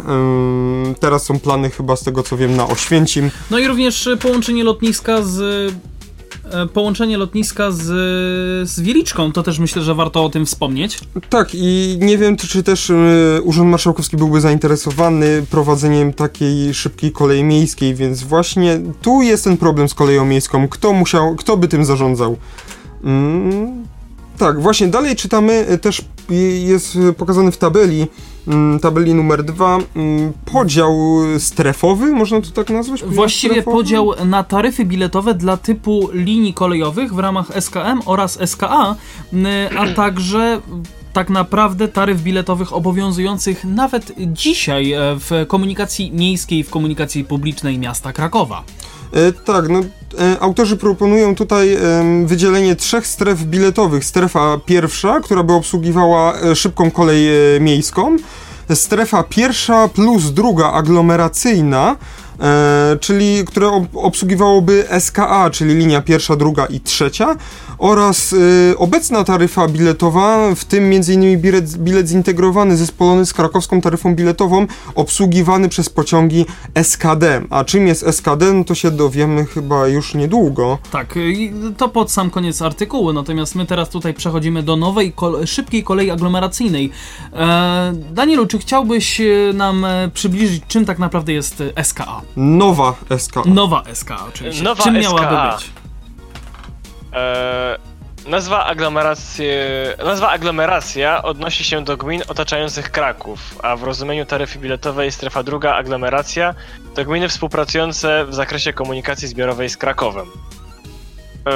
[0.99, 3.31] teraz są plany chyba z tego co wiem na Oświęcim.
[3.51, 5.73] No i również połączenie lotniska z.
[6.51, 7.83] e, Połączenie lotniska z,
[8.69, 10.99] z Wieliczką, to też myślę, że warto o tym wspomnieć.
[11.29, 17.43] Tak, i nie wiem, czy, też y, Urząd Marszałkowski byłby zainteresowany prowadzeniem takiej szybkiej kolei
[17.43, 20.67] miejskiej, więc właśnie tu jest ten problem z koleją miejską.
[20.67, 22.37] Kto musiał, kto by tym zarządzał?
[23.03, 23.85] Mm,
[24.37, 26.01] tak, właśnie dalej czytamy, y, też
[26.63, 28.07] jest pokazany w tabeli,
[28.81, 30.97] tabeli numer dwa, mm, podział
[31.39, 33.03] strefowy, można to tak nazwać?
[33.03, 33.77] Właściwie strefowy?
[33.77, 38.95] podział na taryfy biletowe dla typu linii kolejowych w ramach SKM oraz SKA,
[39.33, 40.61] n- a także
[41.13, 48.13] tak naprawdę taryf biletowych obowiązujących nawet dzisiaj e, w komunikacji miejskiej, w komunikacji publicznej miasta
[48.13, 48.63] Krakowa.
[49.13, 49.81] E, tak, no
[50.39, 51.77] autorzy proponują tutaj
[52.25, 54.05] wydzielenie trzech stref biletowych.
[54.05, 58.15] Strefa pierwsza, która by obsługiwała e, szybką kolej e, miejską.
[58.73, 61.95] Strefa pierwsza plus druga aglomeracyjna,
[62.39, 67.35] e, czyli które ob obsługiwałoby SKA, czyli linia pierwsza, druga i trzecia
[67.79, 68.33] oraz
[68.71, 71.41] e, obecna taryfa biletowa, w tym m.in.
[71.41, 77.41] bilet, bilet zintegrowany zespolony z krakowską taryfą biletową, obsługiwany przez pociągi SKD.
[77.49, 80.77] A czym jest SKD, no to się dowiemy chyba już niedługo.
[80.91, 85.47] Tak, i to pod sam koniec artykułu, natomiast my teraz tutaj przechodzimy do nowej, kol
[85.47, 86.91] szybkiej kolei aglomeracyjnej.
[87.33, 92.21] E, Danielu, czy chciałbyś e, nam e, przybliżyć, czym tak naprawdę jest e, SKA?
[92.35, 93.41] Nowa SKA.
[93.45, 94.63] Nowa SKA oczywiście.
[94.63, 95.01] Nowa czym SKA.
[95.01, 95.78] miałaby być?
[97.13, 97.77] E,
[98.27, 99.55] nazwa, aglomeracje,
[100.05, 105.75] nazwa aglomeracja odnosi się do gmin otaczających Kraków, a w rozumieniu taryfy biletowej strefa druga
[105.75, 106.55] aglomeracja
[106.95, 110.27] to gminy współpracujące w zakresie komunikacji zbiorowej z Krakowem.
[111.47, 111.51] E,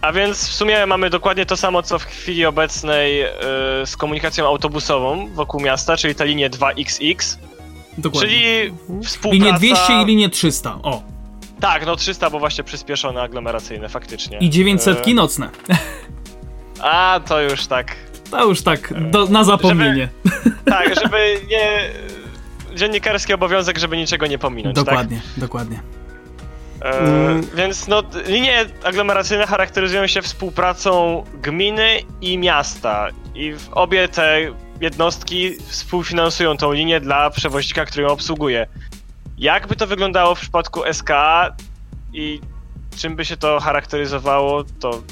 [0.00, 3.32] a więc w sumie mamy dokładnie to samo, co w chwili obecnej e,
[3.84, 7.36] z komunikacją autobusową wokół miasta, czyli ta linie 2XX,
[7.98, 8.30] Dokładnie.
[8.30, 8.72] czyli
[9.04, 9.44] współpraca...
[9.44, 10.78] Linię 200 i linię 300.
[10.82, 11.02] O,
[11.60, 14.38] Tak, no 300, bo właśnie przyspieszone aglomeracyjne, faktycznie.
[14.38, 15.48] i 900 E, ki nocne.
[16.82, 17.96] A, to już tak.
[18.30, 20.08] To już tak, do, na zapomnienie.
[20.64, 21.80] Tak, żeby nie.
[22.76, 24.76] Dziennikarski obowiązek, żeby niczego nie pominąć.
[24.76, 25.76] Dokładnie, dokładnie.
[25.76, 25.84] Tak?
[25.86, 25.90] E,
[26.82, 27.46] Mm.
[27.54, 31.86] Więc no, linie aglomeracyjne charakteryzują się współpracą gminy
[32.20, 33.08] i miasta.
[33.34, 34.38] I obie te
[34.80, 38.66] jednostki współfinansują tą linię dla przewoźnika, który ją obsługuje.
[39.40, 41.56] Jak by to wyglądało w przypadku SKA
[42.12, 42.40] i
[42.96, 45.02] czym by się to charakteryzowało, to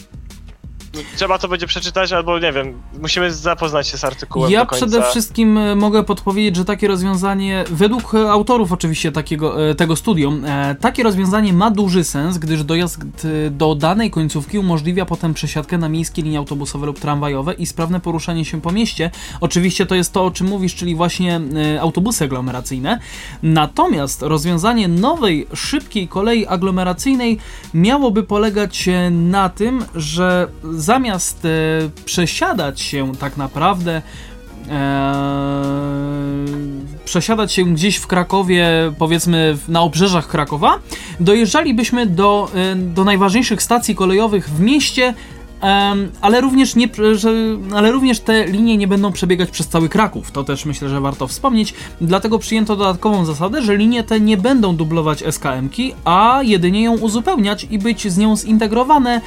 [1.17, 5.59] trzeba to będzie przeczytać, albo nie wiem, musimy zapoznać się z artykułem Ja przede wszystkim
[5.59, 11.03] e, mogę podpowiedzieć, że takie rozwiązanie, według autorów oczywiście takiego, e, tego studium, e, takie
[11.03, 12.99] rozwiązanie ma duży sens, gdyż dojazd
[13.51, 18.45] do danej końcówki umożliwia potem przesiadkę na miejskie linie autobusowe lub tramwajowe i sprawne poruszanie
[18.45, 19.11] się po mieście.
[19.41, 21.41] Oczywiście to jest to, o czym mówisz, czyli właśnie
[21.81, 22.99] autobusy aglomeracyjne.
[23.43, 27.39] Natomiast rozwiązanie nowej, szybkiej kolei aglomeracyjnej
[27.75, 31.49] miałoby polegać na tym, że zamiast e,
[32.05, 34.03] przesiadać się tak naprawdę
[34.71, 35.79] e,
[37.05, 40.79] przesiadać się gdzieś w Krakowie, powiedzmy na obrzeżach Krakowa,
[41.21, 45.15] dojeżdżalibyśmy do, e, do najważniejszych stacji kolejowych w mieście,
[45.61, 47.33] em, ale, również nie, że,
[47.75, 50.31] ale również te linie nie będą przebiegać przez cały Kraków.
[50.31, 51.75] To też myślę, że warto wspomnieć.
[52.01, 57.67] Dlatego przyjęto dodatkową zasadę, że linie te nie będą dublować SKM-ki, a jedynie ją uzupełniać
[57.71, 59.21] i być z nią zintegrowane e,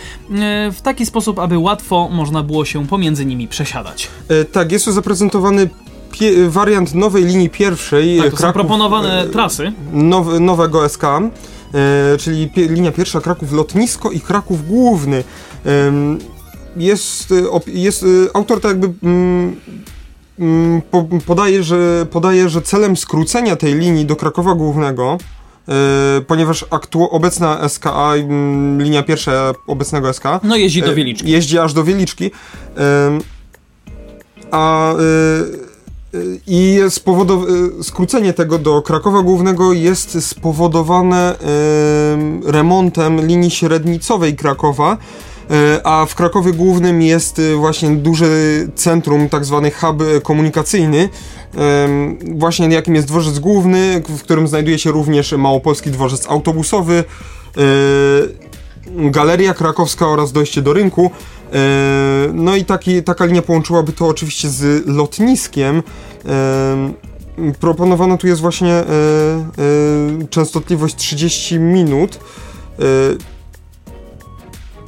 [0.72, 4.08] w taki sposób, aby łatwo można było się pomiędzy nimi przesiadać.
[4.28, 5.70] E, tak, jest tu zaprezentowany
[6.12, 8.18] pie, wariant nowej linii pierwszej.
[8.18, 9.72] Tak, to są proponowane trasy.
[9.94, 15.24] Now, nowego SK, e, czyli pie, linia pierwsza Kraków Lotnisko i Kraków Główny.
[15.66, 15.92] E,
[16.78, 17.34] jest,
[17.68, 19.56] jest autor tak jakby mm,
[20.40, 25.18] mm, po, podaje, że, podaje, że celem skrócenia tej linii do Krakowa Głównego
[25.68, 28.24] Yy, ponieważ aktu- obecna SKA, yy,
[28.84, 30.24] linia pierwsza obecnego SK.
[30.44, 31.32] No jeździ do Wieliczki.
[31.32, 32.32] Jeździ aż do Wieliczki.
[34.52, 34.94] A
[36.48, 37.46] i spowodow-
[37.84, 41.36] skrócenie tego do Krakowa Głównego jest spowodowane
[42.46, 44.98] remontem linii średnicowej Krakowa,
[45.84, 48.26] a w Krakowie Głównym jest właśnie duże
[48.76, 51.10] centrum, tak zwany hub komunikacyjny,
[52.36, 57.04] właśnie jakim jest dworzec główny, w którym znajduje się również małopolski dworzec autobusowy,
[57.58, 61.12] e, galeria krakowska oraz dojście do rynku.
[61.54, 61.58] E,
[62.34, 65.84] no i taki, taka linia połączyłaby to oczywiście z lotniskiem.
[67.60, 68.86] Proponowana tu jest właśnie e,
[70.30, 72.20] częstotliwość 30 minut.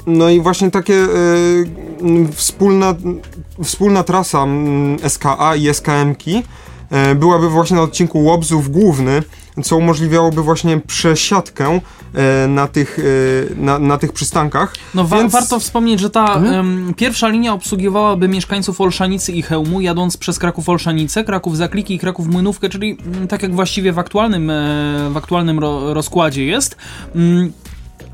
[0.07, 1.07] No i właśnie takie
[2.33, 2.95] wspólna
[3.63, 4.47] wspólna trasa
[5.07, 6.43] SKA i SKM-ki
[6.89, 9.23] e, byłaby właśnie na odcinku Łobzów Główny,
[9.63, 11.79] co umożliwiałoby właśnie przesiadkę
[12.13, 12.97] e, na tych,
[13.55, 14.73] na, na tych przystankach.
[14.93, 15.33] No wa Więc...
[15.33, 16.93] warto wspomnieć, że ta mhm.
[16.93, 22.27] pierwsza linia obsługiwałaby mieszkańców Olszanicy i Chełmu, jadąc przez Kraków Olszanice, Kraków Zakliki i Kraków
[22.27, 22.97] Młynówkę, czyli
[23.29, 24.51] tak jak właściwie w aktualnym,
[25.09, 26.77] w aktualnym ro rozkładzie jest.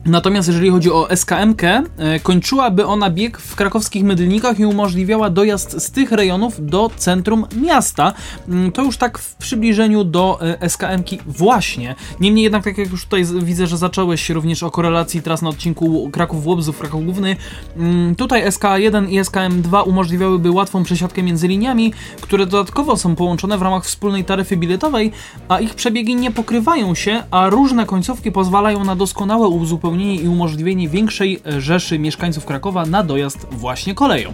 [0.05, 1.55] Natomiast jeżeli chodzi o SKM,
[1.97, 7.45] e, kończyłaby ona bieg w krakowskich Mydlnikach i umożliwiała dojazd z tych rejonów do centrum
[7.61, 8.13] miasta.
[8.47, 11.95] Mm, to już tak w przybliżeniu do e, SKM właśnie.
[12.19, 16.09] Niemniej jednak, tak jak już tutaj widzę, że zacząłeś również o korelacji tras na odcinku
[16.11, 17.35] Kraków-Łobzów, Kraków Główny,
[17.77, 23.61] mm, tutaj SK1 i SKM2 umożliwiałyby łatwą przesiadkę między liniami, które dodatkowo są połączone w
[23.61, 25.11] ramach wspólnej taryfy biletowej,
[25.47, 30.27] a ich przebiegi nie pokrywają się, a różne końcówki pozwalają na doskonałe uzupełnienie uzupełnienie i
[30.27, 34.33] umożliwienie większej rzeszy mieszkańców Krakowa na dojazd właśnie koleją.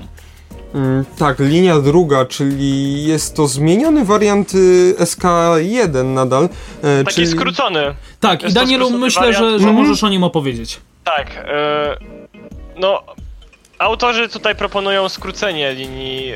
[0.73, 6.49] Mm, tak, linia druga, czyli jest to zmieniony wariant y, SK1 nadal.
[6.83, 7.27] E, Taki czyli...
[7.27, 7.95] skrócony.
[8.19, 9.75] Tak, jest i Danielu, myślę, że, że mhm.
[9.75, 10.79] możesz o nim opowiedzieć.
[11.03, 11.97] Tak, e,
[12.77, 13.03] no
[13.79, 16.31] autorzy tutaj proponują skrócenie linii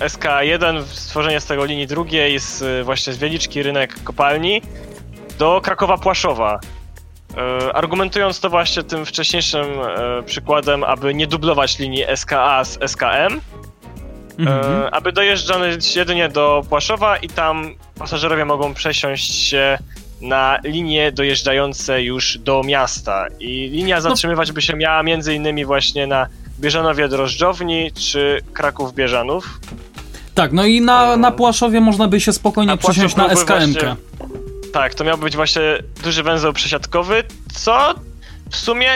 [0.00, 4.62] e, SK1, stworzenie z tego linii drugiej, z, właśnie z Wieliczki, rynek kopalni,
[5.38, 6.60] do Krakowa Płaszowa.
[7.36, 13.06] E, argumentując to właśnie tym wcześniejszym e, przykładem, aby nie dublować linii SKA z SKM,
[13.08, 13.40] e,
[14.38, 14.88] mhm.
[14.92, 19.78] aby dojeżdżać jedynie do Płaszowa i tam pasażerowie mogą przesiąść się
[20.20, 23.26] na linie dojeżdżające już do miasta.
[23.40, 24.02] I linia no.
[24.02, 26.26] zatrzymywać by się miała między innymi właśnie na
[26.60, 29.60] Bieżanowie Drożdżowni czy Kraków Bieżanów.
[30.34, 33.72] Tak, no i na, na Płaszowie można by się spokojnie przesiąść na SKM.
[33.72, 33.96] -kę.
[34.74, 35.62] Tak, to miał być właśnie
[36.04, 37.94] duży węzeł przesiadkowy, co
[38.50, 38.90] w sumie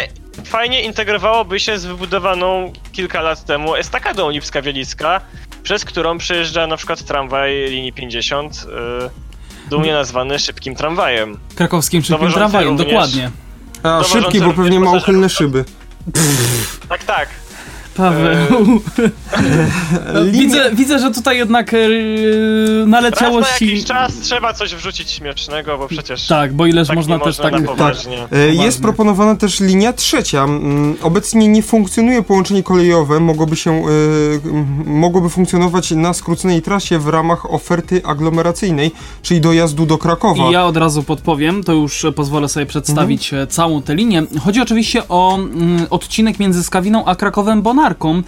[0.45, 5.21] fajnie integrowałoby się z wybudowaną kilka lat temu estakadą Lipska-Wielicka,
[5.63, 9.11] przez którą przejeżdża na przykład tramwaj linii 50, yy,
[9.71, 11.39] dumnie nazwany szybkim tramwajem.
[11.55, 13.31] Krakowskim szybkim tramwajem, dokładnie.
[13.83, 15.65] A, szybki, bo pewnie ma uchylne szyby.
[16.89, 17.29] Tak, tak.
[17.99, 18.81] Paweł.
[20.15, 25.11] E, widzę, widzę, że tutaj jednak yy, naleciało Raz na jakiś czas trzeba coś wrzucić
[25.11, 26.27] śmiesznego, bo przecież...
[26.27, 27.55] Tak, bo ileż tak można też tak...
[27.79, 27.97] tak.
[28.53, 30.47] Jest proponowana też linia trzecia.
[31.03, 33.83] Obecnie nie funkcjonuje połączenie kolejowe, mogłoby się...
[33.83, 34.41] Yy,
[34.85, 38.91] mogłoby funkcjonować na skróconej trasie w ramach oferty aglomeracyjnej,
[39.23, 40.49] czyli dojazdu do Krakowa.
[40.49, 43.49] I ja od razu podpowiem, to już pozwolę sobie przedstawić mhm.
[43.49, 44.23] całą tę linię.
[44.45, 48.23] Chodzi oczywiście o mm, odcinek między Skawiną a Krakowem Bonar marką.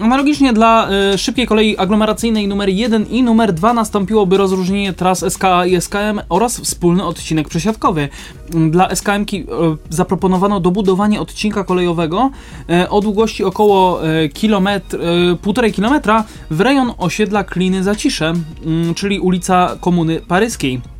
[0.00, 5.66] Analogicznie dla e, szybkiej kolei aglomeracyjnej numer 1 i numer 2 nastąpiłoby rozróżnienie tras SKA
[5.66, 8.08] i SKM oraz wspólny odcinek przesiadkowy.
[8.70, 9.26] Dla SKM e,
[9.90, 12.30] zaproponowano dobudowanie odcinka kolejowego
[12.68, 14.00] e, o długości około
[14.34, 14.98] kilometr,
[15.42, 18.32] półtorej kilometra w rejon osiedla Kliny Zacisze,
[18.96, 20.95] czyli ulica Komuny Paryskiej.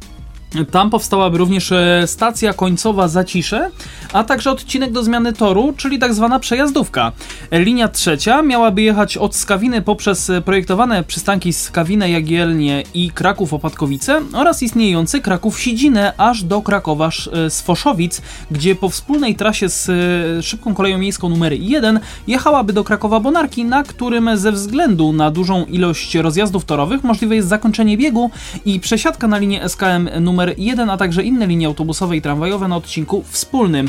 [0.64, 3.70] Tam powstałaby również e, stacja końcowa Zacisze,
[4.12, 7.12] a także odcinek do zmiany toru, czyli tak zwana przejazdówka.
[7.52, 15.20] Linia trzecia miałaby jechać od Skawiny poprzez projektowane przystanki Skawinę, Jagielnie i Kraków-Opatkowice oraz istniejący
[15.20, 21.28] Kraków-Sidzinę aż do Krakowa e, Sfoszowic, gdzie po wspólnej trasie z e, szybką koleją miejską
[21.28, 27.04] numer 1 jechałaby do Krakowa Bonarki, na którym ze względu na dużą ilość rozjazdów torowych
[27.04, 28.30] możliwe jest zakończenie biegu
[28.64, 32.68] i przesiadka na linię SKM numer numer 1, a także inne linie autobusowe i tramwajowe
[32.68, 33.88] na odcinku wspólnym.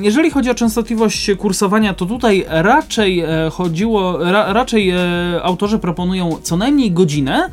[0.00, 4.96] Jeżeli chodzi o częstotliwość kursowania, to tutaj raczej e, chodziło, ra, raczej e,
[5.42, 7.48] autorzy proponują co najmniej godzinę,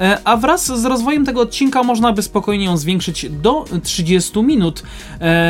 [0.00, 4.82] e, a wraz z rozwojem tego odcinka można by spokojnie ją zwiększyć do 30 minut.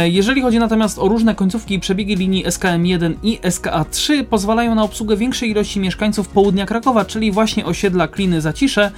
[0.04, 5.16] Jeżeli chodzi natomiast o różne końcówki i przebiegi linii SKM1 i SKA3, pozwalają na obsługę
[5.16, 8.90] większej ilości mieszkańców południa Krakowa, czyli właśnie osiedla Kliny Zacisze,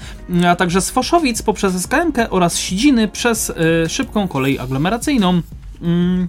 [0.49, 5.43] a także Sfoszowic poprzez SKM oraz Sidziny przez e, szybką kolej aglomeracyjną.
[5.83, 6.29] Mm,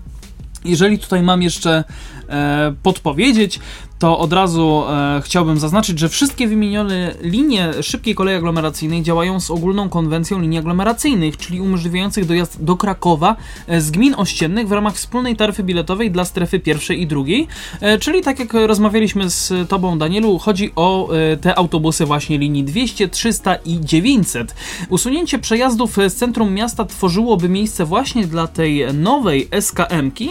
[0.66, 1.84] jeżeli tutaj mam jeszcze
[2.30, 3.60] e, podpowiedzieć,
[4.00, 9.52] to od razu e, chciałbym zaznaczyć, że wszystkie wymienione linie szybkiej kolei aglomeracyjnej działają z
[9.52, 13.36] ogólną konwencją linii aglomeracyjnych, czyli umożliwiających dojazd do Krakowa
[13.68, 17.48] e, z gmin ościennych w ramach wspólnej taryfy biletowej dla strefy pierwszej i drugiej.
[17.82, 22.64] E, czyli tak jak rozmawialiśmy z Tobą, Danielu, chodzi o e, te autobusy właśnie linii
[22.64, 24.56] 200, 300 i 900.
[24.90, 30.30] Usunięcie przejazdów z centrum miasta tworzyłoby miejsce właśnie dla tej nowej SKM-ki,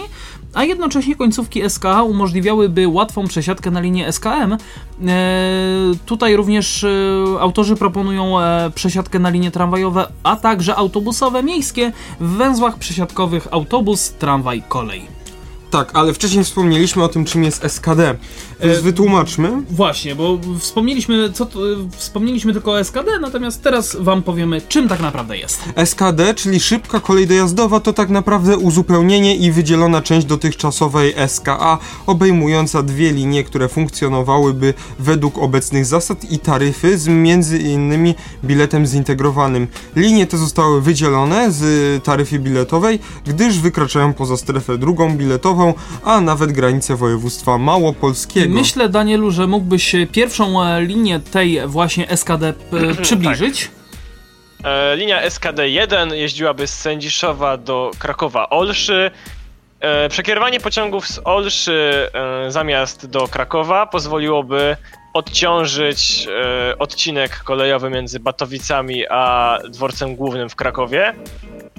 [0.57, 4.53] a jednocześnie końcówki SKA umożliwiałyby łatwą przesiadkę na linię SKM.
[4.53, 4.57] E,
[6.05, 6.89] tutaj również e,
[7.39, 14.11] autorzy proponują e, przesiadkę na linie tramwajowe, a także autobusowe miejskie w węzłach przesiadkowych autobus,
[14.11, 15.17] tramwaj, kolej.
[15.71, 18.15] Tak, ale wcześniej wspomnieliśmy o tym, czym jest SKD.
[18.59, 19.51] Więc E, wytłumaczmy.
[19.69, 21.47] Właśnie, bo wspomnieliśmy, co
[21.91, 25.61] wspomnieliśmy tylko o SKD, natomiast teraz Wam powiemy, czym tak naprawdę jest.
[25.85, 32.83] SKD, czyli szybka kolej dojazdowa, to tak naprawdę uzupełnienie i wydzielona część dotychczasowej SKA, obejmująca
[32.83, 39.67] dwie linie, które funkcjonowałyby według obecnych zasad i taryfy z między innymi biletem zintegrowanym.
[39.95, 46.51] Linie te zostały wydzielone z taryfy biletowej, gdyż wykraczają poza strefę drugą biletową, a nawet
[46.51, 48.46] granicę województwa małopolskiego.
[48.49, 53.71] Myślę, Danielu, że mógłbyś pierwszą e, linię tej właśnie SKD p- przybliżyć.
[54.63, 59.11] E, linia SKD-1 jeździłaby z Sędziszowa do Krakowa-Olszy.
[59.79, 64.77] E, przekierowanie pociągów z Olszy e, zamiast do Krakowa pozwoliłoby
[65.13, 66.27] odciążyć
[66.71, 71.13] e, odcinek kolejowy między Batowicami a dworcem głównym w Krakowie,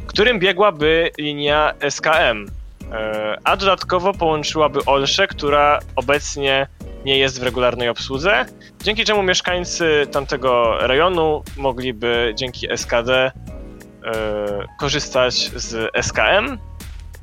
[0.06, 2.46] którym biegłaby linia SKM.
[2.92, 6.66] E, a dodatkowo połączyłaby Olszę, która obecnie
[7.04, 8.46] nie jest w regularnej obsłudze,
[8.82, 13.32] dzięki czemu mieszkańcy tamtego rejonu mogliby dzięki SKD e,
[14.78, 16.58] korzystać z SKM,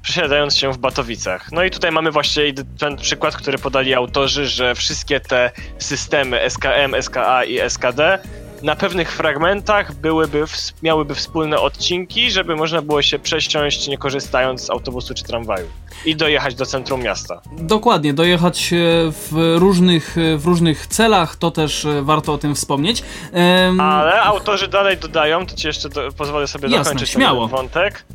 [0.01, 1.51] przesiadając się w Batowicach.
[1.51, 2.43] No i tutaj mamy właśnie
[2.79, 8.19] ten przykład, który podali autorzy, że wszystkie te systemy SKM, SKA i SKD
[8.65, 10.43] na pewnych fragmentach byłyby,
[10.83, 15.67] miałyby wspólne odcinki, żeby można było się przesiąść nie korzystając z autobusu czy tramwaju
[16.05, 17.41] i dojechać do centrum miasta.
[17.57, 18.75] Dokładnie, dojechać e,
[19.11, 23.03] w różnych, e, w różnych celach, to też e, warto o tym wspomnieć.
[23.33, 27.47] Em, Ale autorzy dalej dodają, to ci jeszcze do, pozwolę sobie Jasne, dokończyć śmiało.
[27.47, 28.05] ten wątek.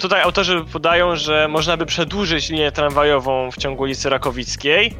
[0.00, 4.94] Tutaj autorzy podają, że można by przedłużyć linię tramwajową w ciągu ulicy Rakowickiej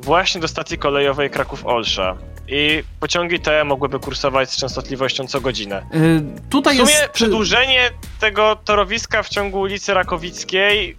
[0.00, 2.16] właśnie do stacji kolejowej Kraków-Olsza.
[2.56, 5.76] I pociągi te mogłyby kursować z częstotliwością co godzinę.
[5.76, 7.08] e, tutaj W sumie jest...
[7.08, 7.90] przedłużenie
[8.20, 10.96] tego torowiska w ciągu ulicy Rakowickiej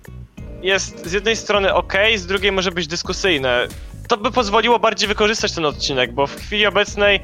[0.61, 3.67] jest z jednej strony ok, z drugiej może być dyskusyjne.
[4.07, 7.19] To by pozwoliło bardziej wykorzystać ten odcinek, bo w chwili obecnej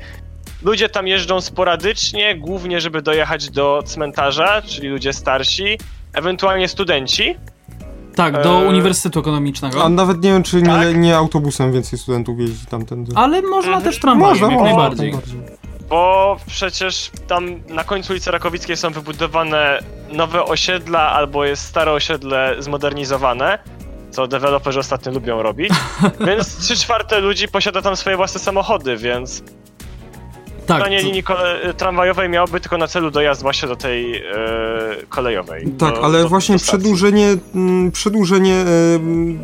[0.62, 5.78] ludzie tam jeżdżą sporadycznie, głównie żeby dojechać do cmentarza, czyli ludzie starsi,
[6.14, 7.36] ewentualnie studenci.
[8.16, 9.84] Tak, do e, Uniwersytetu Ekonomicznego.
[9.84, 10.96] A nawet nie wiem, czy nie, Tak.
[10.98, 13.12] nie autobusem więcej studentów jeździ tamtędy.
[13.16, 13.84] Ale można Mhm.
[13.84, 15.14] też tramwajem, jak można, najbardziej.
[15.90, 19.80] Bo przecież tam na końcu ulicy Rakowickiej są wybudowane
[20.12, 23.60] nowe osiedla, albo jest stare osiedle zmodernizowane,
[24.12, 25.70] co deweloperzy ostatnio lubią robić.
[26.28, 29.44] Więc trzy czwarte ludzi posiada tam swoje własne samochody, więc
[30.68, 34.22] Tak, linii kole- tramwajowej miałoby tylko na celu dojazd właśnie do tej e,
[35.10, 35.68] kolejowej.
[35.78, 38.56] Tak, do, ale do- właśnie do przedłużenie, mm, przedłużenie
[38.96, 39.40] em,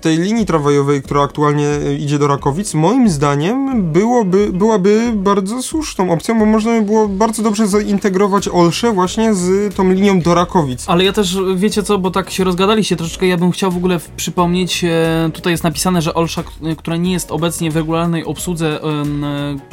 [0.00, 6.10] tej linii tramwajowej, która aktualnie e, idzie do Rakowic, moim zdaniem byłoby, byłaby bardzo słuszną
[6.12, 10.84] opcją, bo można by było bardzo dobrze zaintegrować Olszę właśnie z tą linią do Rakowic.
[10.86, 14.00] Ale ja też, wiecie co, bo tak się rozgadaliście troszeczkę, ja bym chciał w ogóle
[14.16, 18.80] przypomnieć, e, tutaj jest napisane, że Olsza, k- która nie jest obecnie w regularnej obsłudze,
[18.82, 19.04] e,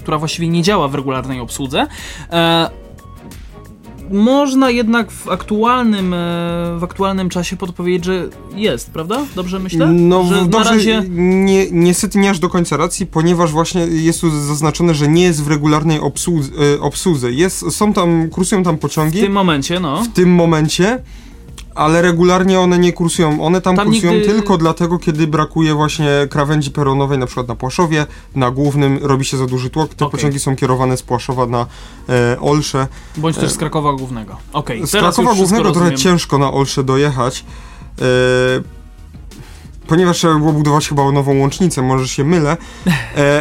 [0.01, 1.87] która właściwie nie działa w regularnej obsłudze,
[2.31, 2.69] e,
[4.11, 6.17] można jednak w aktualnym, e,
[6.79, 9.25] w aktualnym czasie podpowiedzieć, że jest, prawda?
[9.35, 9.87] Dobrze myślę?
[9.87, 11.03] No że dobrze, na razie...
[11.09, 15.43] nie, niestety nie aż do końca racji, ponieważ właśnie jest tu zaznaczone, że nie jest
[15.43, 16.51] w regularnej obsłudze.
[16.81, 17.31] obsłudze.
[17.31, 20.03] Jest, są tam, kursują tam W pociągi tym momencie, no.
[20.03, 20.99] w tym momencie,
[21.79, 23.43] ale regularnie one nie kursują.
[23.45, 27.55] One tam, Tam kursują nigdy- tylko dlatego, kiedy brakuje właśnie krawędzi peronowej, na przykład na
[27.55, 29.93] Płaszowie, na głównym robi się za duży tłok.
[29.93, 30.17] Te Okej.
[30.19, 31.65] pociągi są kierowane z Płaszowa na
[32.09, 32.87] e, Olszę.
[33.17, 34.37] Bądź też z Krakowa Głównego.
[34.53, 35.97] Okej, Z Krakowa Głównego trochę rozumiem.
[35.97, 37.45] ciężko na Olszę dojechać.
[39.87, 42.57] ponieważ trzeba było budować chyba nową łącznicę, może się mylę,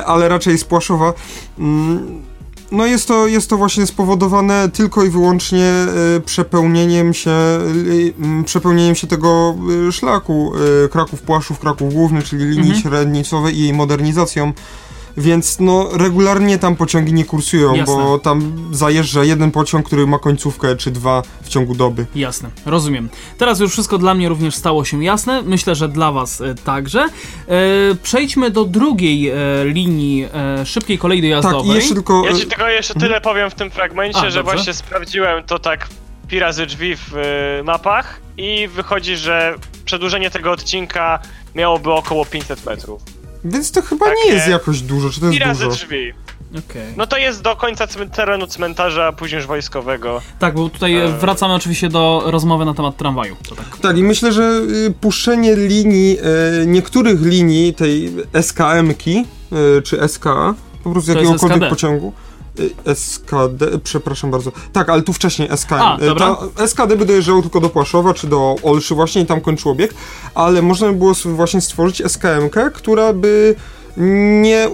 [0.06, 1.12] ale raczej z Płaszowa.
[1.58, 2.22] Mm,
[2.70, 7.30] no jest to, jest to właśnie spowodowane tylko i wyłącznie y, przepełnieniem się,
[8.40, 9.54] y, przepełnieniem się tego
[9.88, 10.52] y, szlaku
[10.90, 12.80] Kraków-Płaszów, Kraków Główny, czyli linii mhm.
[12.80, 14.52] średnicowej i jej modernizacją.
[15.18, 17.94] Więc no regularnie tam pociągi nie kursują, Jasne.
[17.94, 22.06] bo tam zajeżdża jeden pociąg, który ma końcówkę czy dwa w ciągu doby.
[22.14, 23.08] Jasne, rozumiem.
[23.38, 25.42] Teraz już wszystko dla mnie również stało się jasne.
[25.42, 27.00] Myślę, że dla was e, także.
[27.00, 27.08] E,
[28.02, 31.66] przejdźmy do drugiej e, linii e, szybkiej kolei dojazdowej.
[31.66, 32.24] Tak, jeszcze tylko...
[32.24, 33.22] Ja ci tylko jeszcze tyle mhm.
[33.22, 34.54] powiem w tym fragmencie, A, że dobrze.
[34.54, 35.88] właśnie sprawdziłem to tak
[36.28, 37.16] pi razy drzwi w
[37.60, 39.54] y, mapach i wychodzi, że
[39.84, 41.18] przedłużenie tego odcinka
[41.54, 43.17] miałoby około 500 metrów.
[43.44, 44.20] Więc to chyba Takie...
[44.24, 45.76] nie jest jakoś dużo, czy to jest razy dużo?
[45.76, 46.12] drzwi.
[46.50, 46.94] Okay.
[46.96, 50.22] No to jest do końca terenu cmentarza, później już wojskowego.
[50.38, 51.08] Tak, bo tutaj e...
[51.08, 53.36] wracamy oczywiście do rozmowy na temat tramwaju.
[53.56, 53.78] Tak.
[53.78, 53.98] tak.
[53.98, 56.18] i myślę, że y, puszczenie linii,
[56.62, 59.24] e, niektórych linii tej SKM-ki,
[59.78, 62.12] e, czy SKA, po prostu to jakiegokolwiek pociągu,
[62.94, 64.52] SKD, przepraszam bardzo.
[64.72, 65.80] Tak, ale tu wcześniej SKM.
[65.80, 69.40] A, y, Ta, SKD by dojeżdżało tylko do Płaszowa czy do Olszy właśnie i tam
[69.40, 69.94] kończył bieg,
[70.34, 73.54] ale można by było właśnie stworzyć SKM-kę, która by
[73.96, 74.68] nie,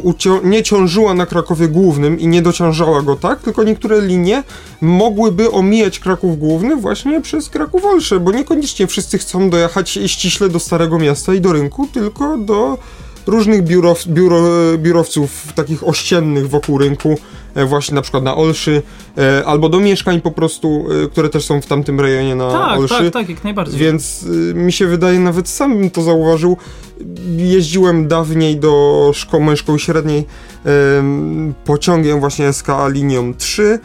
[0.45, 4.43] nie ciążyła na Krakowie Głównym i nie dociążała go tak, tylko niektóre linie
[4.81, 10.59] mogłyby omijać Kraków Główny właśnie przez Kraków Olsze, bo niekoniecznie wszyscy chcą dojechać ściśle do
[10.59, 12.79] Starego Miasta i do rynku, tylko do
[13.27, 14.43] różnych biurow, biuro,
[14.79, 17.19] biurowców takich ościennych wokół rynku,
[17.67, 18.83] właśnie na przykład na Olszy,
[19.19, 22.79] e, albo do mieszkań po prostu, e, które też są w tamtym rejonie na tak,
[22.79, 22.95] Olszy.
[22.95, 23.81] Tak, tak, jak najbardziej.
[23.81, 26.57] Więc mi się wydaje, nawet sam bym to zauważył,
[27.37, 30.27] jeździłem dawniej do szko mojej szkoły średniej
[31.65, 33.79] pociągiem właśnie SKA linią 3,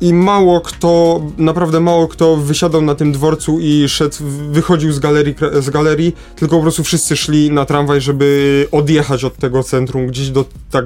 [0.00, 4.16] i mało kto, naprawdę mało kto wysiadał na tym dworcu i szedł,
[4.50, 9.36] wychodził z galerii, z galerii, tylko po prostu wszyscy szli na tramwaj, żeby odjechać od
[9.36, 10.84] tego centrum gdzieś do, tak,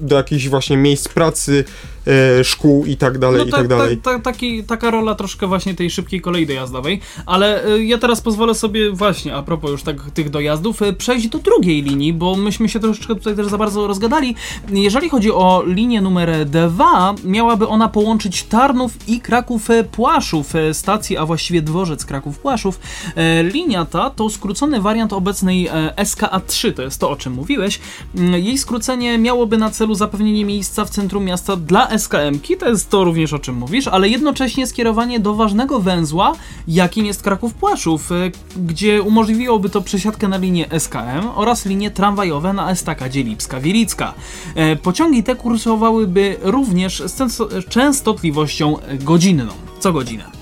[0.00, 1.64] do jakichś właśnie miejsc pracy,
[2.06, 3.96] e, szkół i tak dalej, no i tak, tak dalej.
[3.96, 8.20] Ta, ta, taki, taka rola troszkę właśnie tej szybkiej kolei dojazdowej, ale e, ja teraz
[8.20, 12.36] pozwolę sobie właśnie, a propos już tak tych dojazdów, e, przejść do drugiej linii, bo
[12.36, 14.34] myśmy się troszeczkę tutaj też za bardzo rozgadali.
[14.68, 21.26] Jeżeli chodzi o linię numer 2, miałaby ona połączyć Tarnów i Kraków-Płaszów, e, stacji, a
[21.26, 22.80] właściwie dworzec Kraków-Płaszów.
[23.16, 27.80] E, linia ta to skrócony wariant obecnej e, SKA-3, to jest to, o czem mówiłeś.
[28.16, 32.90] Mm, jej skrócenie miałoby na celu zapewnienie miejsca w centrum miasta dla SKM-ki, to jest
[32.90, 36.32] to również o czym mówisz, ale jednocześnie skierowanie do ważnego węzła,
[36.68, 42.70] jakim jest Kraków-Płaszów, e, gdzie umożliwiłoby to przesiadkę na linię SKM oraz linie tramwajowe na
[42.70, 44.12] estakadzie Lipska-Wielicka.
[44.54, 50.37] E, pociągi te kursowałyby również z częstotliwością godzinną, co godzinę.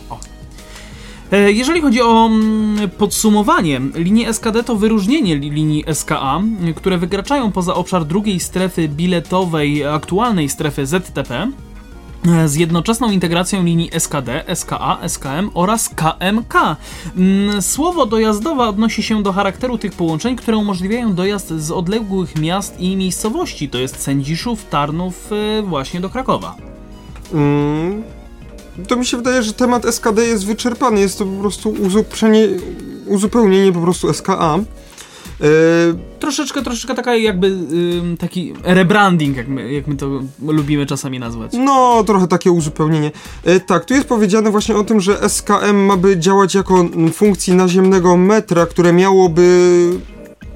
[1.33, 6.41] E, jeżeli chodzi o mm, podsumowanie, linie SKD to wyróżnienie linii SKA,
[6.77, 11.51] które wykraczają poza obszar drugiej strefy biletowej aktualnej strefy ZTP
[12.47, 16.77] z jednoczesną integracją linii SKD, SKA, SKM oraz KMK.
[17.16, 22.81] Mm, słowo dojazdowa odnosi się do charakteru tych połączeń, które umożliwiają dojazd z odległych miast
[22.81, 26.57] i miejscowości, to jest Sędziszów, Tarnów, e, właśnie do Krakowa.
[27.33, 28.03] Mm,
[28.89, 31.01] to mi się wydaje, że temat SKD jest wyczerpany.
[31.01, 31.74] Jest to po prostu
[33.07, 34.59] uzupełnienie, po prostu SKA.
[35.41, 35.47] Yy,
[36.18, 41.53] troszeczkę, troszeczkę taka jakby yy, taki rebranding, jak my, jak my to lubimy czasami nazwać.
[41.55, 43.11] No, trochę takie uzupełnienie.
[43.45, 47.55] Yy, tak, tu jest powiedziane właśnie o tym, że SKM ma by działać jako funkcji
[47.55, 49.91] naziemnego metra, które miałoby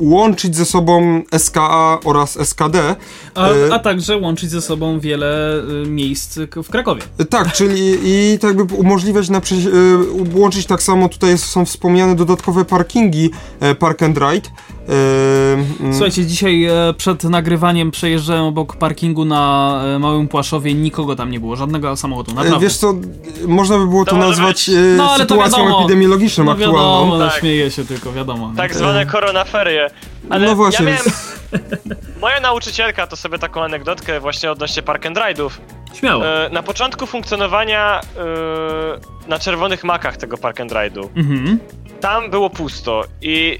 [0.01, 2.97] łączyć ze sobą SKA oraz SKD.
[3.35, 7.03] A, e, a także łączyć ze sobą wiele y, miejsc w Krakowie.
[7.31, 9.43] Tak, czyli i tak by umożliwiać na y,
[10.35, 13.31] łączyć tak samo tutaj są wspomniane dodatkowe parkingi
[13.61, 14.49] e, Park and Ride
[15.93, 21.41] Słuchajcie, dzisiaj e, przed nagrywaniem przejeżdżałem obok parkingu na e, Małym Płaszowie, nikogo tam nie
[21.41, 22.61] było, żadnego samochodu, naprawdę.
[22.61, 22.95] Wiesz co,
[23.47, 26.79] można by było to, to nazwać e, no, sytuacją epidemiologiczną no, aktualną.
[26.79, 27.41] Wiadomo, no, tak.
[27.41, 28.53] śmieję się tylko, wiadomo.
[28.57, 29.91] Tak zwane koronaferie.
[30.31, 30.87] Ale no właśnie.
[30.87, 31.11] Ja miałem...
[32.21, 35.51] Moja nauczycielka to sobie taką anegdotkę właśnie odnośnie park and ride'ów.
[35.95, 36.25] Śmiało.
[36.53, 38.01] Na początku funkcjonowania
[39.29, 41.59] na czerwonych makach tego park and ride'u, mhm.
[42.01, 43.59] tam było pusto i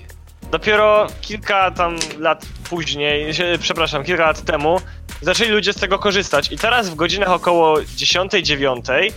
[0.51, 4.81] Dopiero kilka tam lat później, przepraszam, kilka lat temu,
[5.21, 6.53] zaczęli ludzie z tego korzystać.
[6.53, 9.11] I teraz w godzinach około 10-9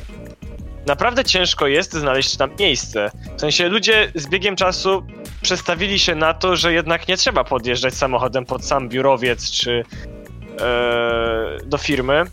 [0.86, 3.12] naprawdę ciężko jest znaleźć tam miejsce.
[3.38, 5.04] W sensie ludzie z biegiem czasu
[5.42, 9.84] przestawili się na to, że jednak nie trzeba podjeżdżać samochodem pod sam biurowiec czy
[10.62, 12.24] e, do firmy.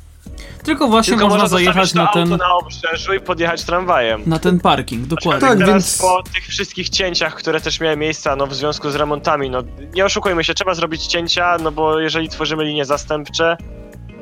[0.64, 4.22] Tylko właśnie Tylko można można zajechać na ten, auto na obrzeżu i podjechać tramwajem.
[4.26, 5.48] na ten parking, dokładnie.
[5.48, 8.94] Tak, teraz więc- po tych wszystkich cięciach, które też miały miejsca no, w związku z
[8.94, 9.62] remontami, no
[9.94, 13.56] nie oszukujmy się, trzeba zrobić cięcia, no bo jeżeli tworzymy linie zastępcze,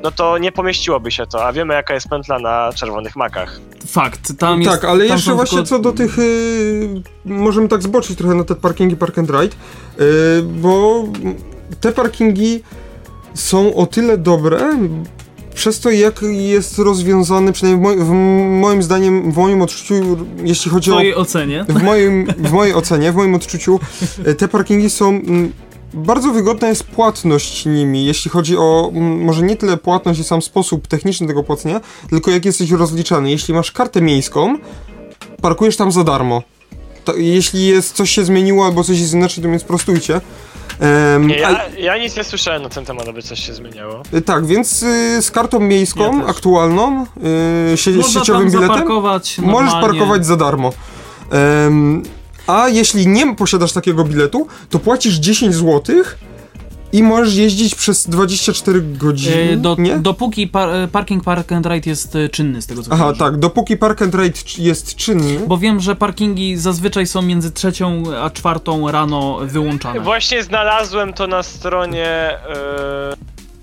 [0.03, 3.59] no to nie pomieściłoby się to, a wiemy jaka jest pętla na czerwonych makach.
[3.87, 4.71] Fakt, tam jest...
[4.71, 6.19] tak, ale jeszcze właśnie tylko- co do tych.
[6.19, 9.55] y, możemy tak zboczyć trochę na te parkingi Park and Ride,
[9.99, 11.03] y, bo
[11.81, 12.63] te parkingi
[13.33, 14.59] są o tyle dobre,
[15.59, 18.11] przez to jak jest rozwiązany, przynajmniej w, moj, w
[18.59, 21.65] moim zdaniem, w moim odczuciu, jeśli W chodzi o twojej ocenie.
[21.69, 23.79] w, moim, w mojej ocenie, w moim odczuciu,
[24.25, 25.09] e, te parkingi są.
[25.09, 25.53] mm,
[25.93, 30.41] Bardzo wygodna jest płatność nimi, jeśli chodzi o mm, może nie tyle płatność i sam
[30.41, 33.31] sposób techniczny tego płacenia, tylko jak jesteś rozliczany.
[33.31, 34.57] Jeśli masz kartę miejską,
[35.41, 36.43] parkujesz tam za darmo.
[37.05, 40.21] To, jeśli jest, coś się zmieniło albo coś jest inaczej, to mnie sprostujcie.
[41.19, 44.03] Nie, a- ja, ja nic nie słyszałem na ten temat, aby coś się zmieniało.
[44.13, 47.05] y, tak, więc y, z kartą miejską Ja aktualną,
[47.73, 50.73] y, sie, Można sieciowym tam biletem, zaparkować Możesz parkować za darmo.
[51.31, 52.03] Em,
[52.47, 55.81] a jeśli nie posiadasz takiego biletu, to płacisz 10 zł
[56.93, 59.35] i możesz jeździć przez 24 godziny.
[59.53, 59.99] E, Do, nie?
[59.99, 63.19] dopóki par, e, parking Park and Ride jest e, czynny, z tego co Aha, kojarzę.
[63.19, 65.39] tak, dopóki Park and Ride c- jest czynny.
[65.47, 69.99] Bo wiem, że parkingi zazwyczaj są między trzecią a czwartą rano wyłączane.
[69.99, 73.15] Właśnie znalazłem to na stronie e,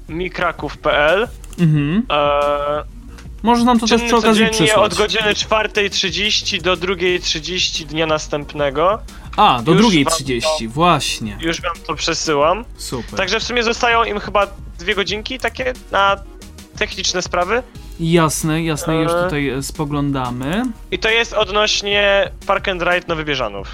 [0.08, 1.28] mikraków.pl.
[1.58, 2.02] Mhm.
[2.12, 2.96] E,
[3.42, 4.92] Może nam to też czynny przy okazji przysłać.
[4.92, 8.98] od godziny 4.30 do 2.30 dnia następnego.
[9.36, 11.38] A, do Już drugiej wam 30, właśnie.
[11.40, 12.64] Już wam to przesyłam.
[12.76, 13.16] Super.
[13.16, 14.46] Także w sumie zostają im chyba
[14.78, 16.16] dwie godzinki takie na
[16.78, 17.62] techniczne sprawy.
[18.00, 19.24] Jasne, jasne, już Eee.
[19.24, 20.62] tutaj e, spoglądamy.
[20.90, 23.68] I to jest odnośnie Park and Ride Nowy Bieżanów.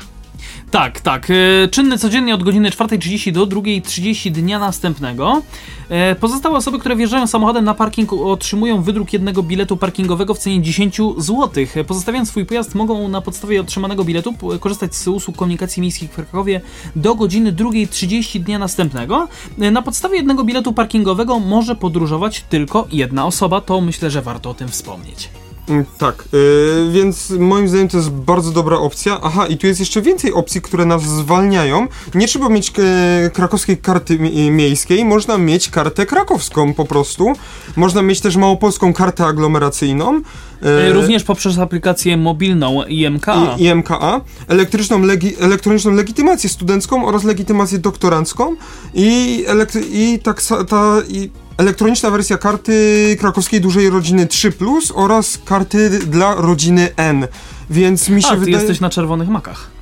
[0.73, 1.29] Tak, tak.
[1.31, 5.43] e, Czynny codziennie od godziny 4.30 do 2.30 dnia następnego.
[5.89, 10.63] E, Pozostałe osoby, które wjeżdżają samochodem na parking otrzymują wydruk jednego biletu parkingowego w cenie
[10.63, 11.51] 10 zł.
[11.87, 16.61] Pozostawiając swój pojazd mogą na podstawie otrzymanego biletu korzystać z usług komunikacji miejskiej w Krakowie
[16.97, 19.29] do godziny 2.30 dnia następnego.
[19.61, 24.51] E, Na podstawie jednego biletu parkingowego może podróżować tylko jedna osoba, to myślę, że warto
[24.51, 25.29] o tym wspomnieć.
[25.73, 29.19] Mm, Tak, y, więc moim zdaniem to jest bardzo dobra opcja.
[29.23, 31.87] Aha, i tu jest jeszcze więcej opcji, które nas zwalniają.
[32.15, 37.33] Nie trzeba mieć e, krakowskiej karty mi- miejskiej, można mieć kartę krakowską po prostu.
[37.77, 40.21] Można mieć też małopolską kartę aglomeracyjną.
[40.63, 43.27] E, e, Również poprzez aplikację mobilną IMK.
[43.59, 48.57] i, IMKA, elektryczną legi, elektroniczną legitymację studencką oraz legitymację doktorancką
[48.95, 49.45] i,
[49.93, 54.53] i, tak, ta, i elektroniczna wersja karty krakowskiej dużej rodziny 3
[54.95, 57.27] oraz karty dla rodziny N.
[57.71, 58.57] Więc mi się A, ty wydaje...
[58.57, 59.82] jesteś na czerwonych makach.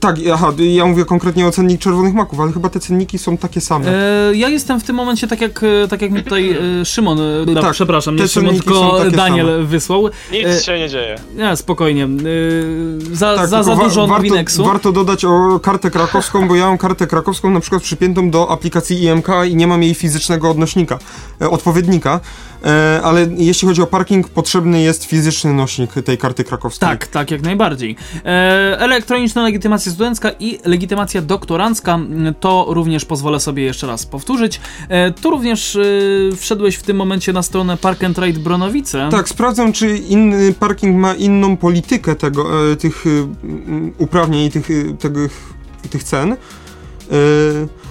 [0.00, 3.60] Tak, aha, ja mówię konkretnie o cennik czerwonych maków, ale chyba te cenniki są takie
[3.60, 3.86] same.
[3.88, 7.18] E, ja jestem w tym momencie tak jak, e, tak jak mi tutaj e, Szymon,
[7.20, 9.64] e, Tak, przepraszam, nie Szymon, tylko Daniel same.
[9.64, 10.08] wysłał.
[10.32, 11.16] Nic E, się nie dzieje.
[11.36, 12.04] Nie, spokojnie.
[12.04, 12.08] E,
[13.16, 16.66] za, Tak, za, za tylko wa- dużo warto, warto dodać o kartę krakowską, bo ja
[16.66, 20.98] mam kartę krakowską na przykład przypiętą do aplikacji IMK i nie mam jej fizycznego odnośnika,
[21.42, 22.20] e, odpowiednika,
[22.57, 22.57] e,
[23.02, 26.88] ale jeśli chodzi o parking, potrzebny jest fizyczny nośnik tej karty krakowskiej.
[26.88, 27.96] Tak, tak, jak najbardziej.
[28.24, 28.28] E,
[28.80, 34.60] elektroniczna legitymacja studencka i legitymacja doktorancka, m, to również pozwolę sobie jeszcze raz powtórzyć.
[34.88, 39.08] E, tu również e, wszedłeś w tym momencie na stronę Park and Ride Bronowice.
[39.10, 43.28] Tak, sprawdzam, czy inny parking ma inną politykę tego, e, tych e,
[43.98, 45.20] uprawnień i tych, e, tego,
[45.90, 46.32] tych cen.
[46.32, 46.36] E,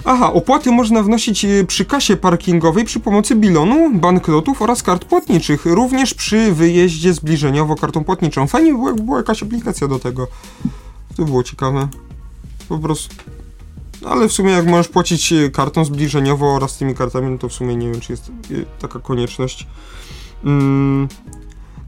[0.08, 5.66] aha, opłaty można wnosić e, przy kasie parkingowej przy pomocy bilonu, banknotów oraz kart płatniczych,
[5.66, 8.46] również przy wyjeździe zbliżeniowo kartą płatniczą.
[8.46, 10.26] Fajnie by była, jakaś aplikacja do tego.
[11.16, 11.88] To by było ciekawe.
[12.68, 13.14] Po prostu.
[14.06, 17.52] Ale w sumie jak możesz płacić e, kartą zbliżeniowo oraz tymi kartami, no to w
[17.52, 19.66] sumie nie wiem, czy jest e, taka konieczność.
[20.44, 21.08] Mm.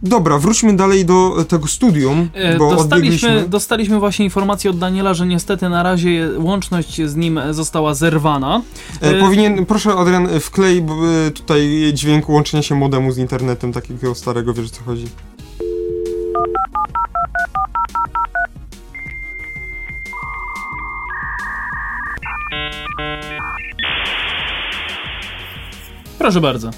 [0.02, 3.48] Dobra, wróćmy dalej do e, tego studium, E, bo Dostaliśmy, odbiegliśmy.
[3.48, 8.62] dostaliśmy właśnie informację od Daniela, że niestety na razie łączność z nim została zerwana.
[9.00, 10.84] E, powinien, proszę Adrian, wklej
[11.34, 15.06] tutaj dźwięk łączenia się modemu z internetem, takiego starego, wiesz o co chodzi.
[26.18, 26.70] Proszę bardzo.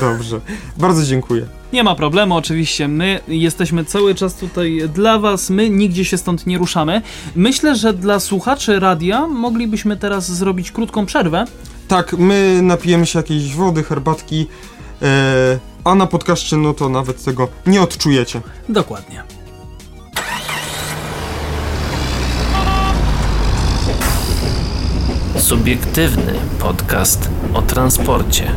[0.00, 0.40] Dobrze,
[0.76, 1.46] bardzo dziękuję.
[1.74, 2.88] Nie ma problemu, oczywiście.
[2.88, 7.02] My jesteśmy cały czas tutaj dla Was, my nigdzie się stąd nie ruszamy.
[7.36, 11.44] Myślę, że dla słuchaczy radia moglibyśmy teraz zrobić krótką przerwę.
[11.88, 14.46] Tak, my napijemy się jakiejś wody, herbatki,
[15.02, 18.40] e, a na podcaście no to nawet tego nie odczujecie.
[18.68, 19.22] Dokładnie.
[25.38, 28.52] Subiektywny podcast o transporcie.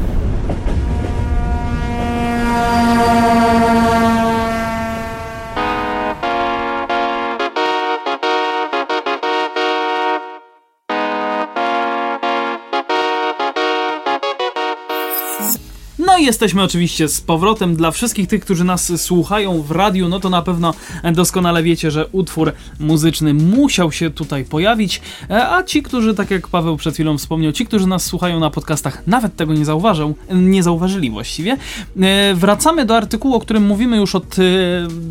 [16.27, 17.75] Jesteśmy oczywiście z powrotem.
[17.75, 20.73] Dla wszystkich tych, którzy nas słuchają w radiu, no to na pewno
[21.13, 26.47] doskonale wiecie, że utwór muzyczny musiał się tutaj pojawić, e, a ci, którzy, tak jak
[26.47, 30.63] Paweł przed chwilą wspomniał, ci, którzy nas słuchają na podcastach, nawet tego nie zauważą, nie
[30.63, 31.57] zauważyli właściwie.
[32.01, 34.41] E, wracamy do artykułu, o którym mówimy już od e,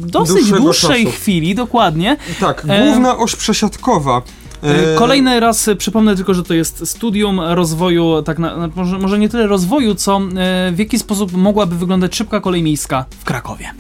[0.07, 1.17] dosyć Dłuższego dłuższej czasu.
[1.17, 2.17] chwili, dokładnie.
[2.41, 4.23] Tak, główna oś przesiadkowa.
[4.65, 9.19] E, E, Kolejny raz przypomnę tylko, że to jest studium rozwoju, tak na, może, może
[9.19, 13.71] nie tyle rozwoju, co e, w jaki sposób mogłaby wyglądać szybka kolej miejska w Krakowie.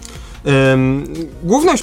[1.44, 1.82] Główna oś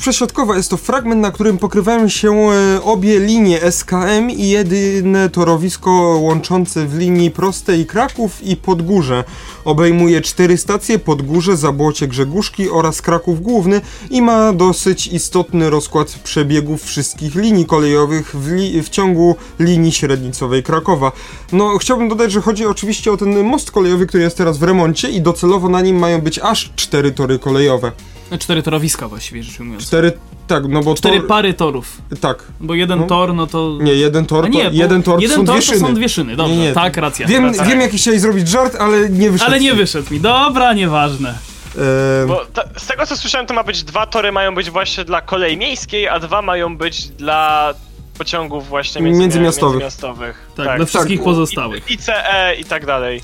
[0.55, 5.91] jest to fragment, na którym pokrywają się e, obie linie SKM i jedyne torowisko
[6.21, 9.23] łączące w linii prostej Kraków i Podgórze.
[9.65, 16.83] Obejmuje cztery stacje, Podgórze, Zabłocie, Grzegórzki oraz Kraków Główny i ma dosyć istotny rozkład przebiegów
[16.83, 21.11] wszystkich linii kolejowych w, li w ciągu linii średnicowej Krakowa.
[21.51, 25.09] No, chciałbym dodać, że chodzi oczywiście o ten most kolejowy, który jest teraz w remoncie
[25.09, 27.91] i docelowo na nim mają być aż cztery tory kolejowe.
[28.33, 29.85] E, Cztery torowiska właściwie rzecz ujmując.
[29.87, 30.11] Cztery,
[30.47, 32.43] tak, no bo Cztery tor, pary torów, tak.
[32.59, 33.05] bo jeden No.
[33.07, 33.77] tor, no to...
[33.81, 35.79] Nie, jeden tor, to, nie, jeden tor to jeden są tor dwie to szyny.
[35.87, 36.73] są dwie szyny, dobrze, Nie, nie.
[36.73, 37.27] tak, racja.
[37.27, 37.65] Wiem, racja.
[37.65, 39.51] wiem jaki chciałeś zrobić żart, ale nie wyszedł.
[39.51, 41.29] Ale nie wyszedł mi, dobra, nieważne.
[41.29, 45.03] Ehm, Bo ta, z tego co słyszałem, to ma być dwa tory mają być właśnie
[45.05, 47.73] dla kolei miejskiej, a dwa mają być dla
[48.17, 49.73] pociągów właśnie między, Międzymiastowych.
[49.81, 50.47] międzymiastowych.
[50.55, 51.25] Tak, dla wszystkich Tak.
[51.25, 51.91] pozostałych.
[51.91, 53.21] I, ICE i tak dalej.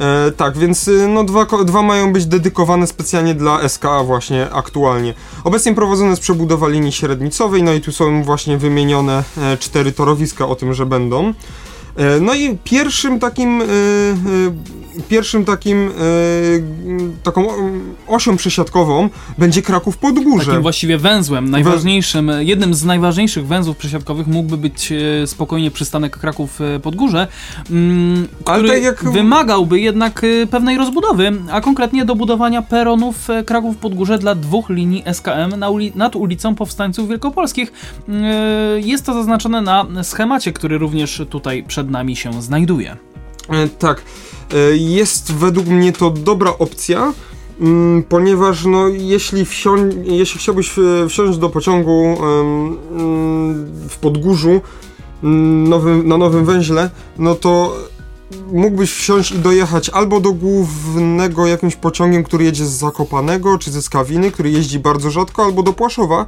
[0.00, 5.14] E, tak, więc y, no dwa, dwa mają być dedykowane specjalnie dla SKA właśnie aktualnie.
[5.44, 10.46] Obecnie prowadzona jest przebudowa linii średnicowej, no i tu są właśnie wymienione e, cztery torowiska
[10.46, 11.34] o tym, że będą.
[11.96, 13.66] E, No i pierwszym takim, e, e,
[15.08, 15.92] pierwszym takim, e,
[17.22, 20.46] taką mm, osią przesiadkową będzie Kraków Podgórze.
[20.46, 26.60] Takim właściwie węzłem, najważniejszym, jednym z najważniejszych węzłów przesiadkowych mógłby być e, spokojnie przystanek Kraków
[26.60, 27.26] e, Podgórze,
[27.70, 33.44] mm, Ale który tak jak- wymagałby jednak e, pewnej rozbudowy, a konkretnie dobudowania peronów e,
[33.44, 37.72] Kraków Podgórze dla dwóch linii SKM na uli nad ulicą Powstańców Wielkopolskich.
[38.08, 42.96] E, Jest to zaznaczone na schemacie, który również tutaj przed nami się znajduje.
[43.50, 44.02] E, Tak.
[44.54, 47.12] E, Jest według mnie to dobra opcja,
[47.60, 52.76] mm, ponieważ no, jeśli, wsią- jeśli chciałbyś e, wsiąść do pociągu mm,
[53.88, 54.60] w Podgórzu
[55.24, 57.76] mm, nowym, na nowym węźle, no to
[58.52, 63.82] mógłbyś wsiąść i dojechać albo do głównego jakimś pociągiem, który jedzie z Zakopanego, czy ze
[63.82, 66.26] Skawiny, który jeździ bardzo rzadko, albo do Płaszowa.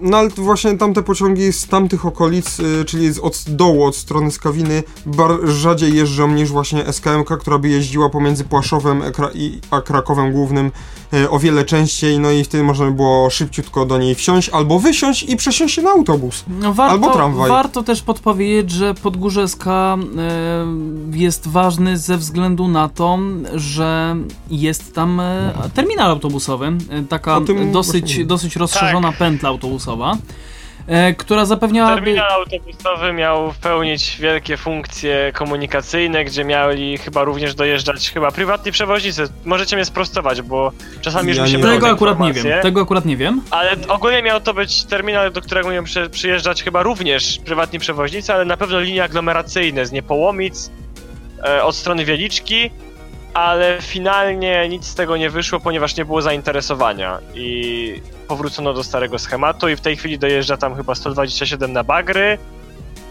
[0.00, 3.96] No ale to właśnie tamte pociągi z tamtych okolic, e, czyli z, od dołu, od
[3.96, 9.02] strony Skawiny, bar, rzadziej jeżdżą niż właśnie SKMK, która by jeździła pomiędzy Płaszowem
[9.70, 10.70] a Krakowem Głównym
[11.12, 14.78] e, o wiele częściej, no i wtedy można by było szybciutko do niej wsiąść, albo
[14.78, 16.44] wysiąść i przesiąść się na autobus.
[16.60, 17.48] No, warto, Albo tramwaj.
[17.48, 19.96] Warto też podpowiedzieć, że Podgórze SK e,
[21.12, 23.18] jest ważny ze względu na to,
[23.54, 24.16] że
[24.50, 26.72] jest tam e, terminal autobusowy,
[27.08, 27.40] taka
[27.72, 30.16] dosyć, dosyć rozszerzona pętla autobusowa,
[30.86, 32.00] e, która zapewniałaby...
[32.00, 39.24] Terminal autobusowy miał pełnić wielkie funkcje komunikacyjne, gdzie mieli chyba również dojeżdżać chyba prywatni przewoźnicy.
[39.44, 42.80] Możecie mnie sprostować, bo czasami już Ja mi się Tego te akurat nie wiem, tego
[42.80, 43.42] akurat nie wiem.
[43.50, 48.34] Ale ogólnie miał to być terminal, do którego miał przy, przyjeżdżać chyba również prywatni przewoźnicy,
[48.34, 50.70] ale na pewno linie aglomeracyjne z Niepołomic,
[51.44, 52.70] e, od strony Wieliczki,
[53.34, 59.18] ale finalnie nic z tego nie wyszło, ponieważ nie było zainteresowania i powrócono do starego
[59.18, 62.38] schematu i w tej chwili dojeżdża tam chyba 127 na Bagry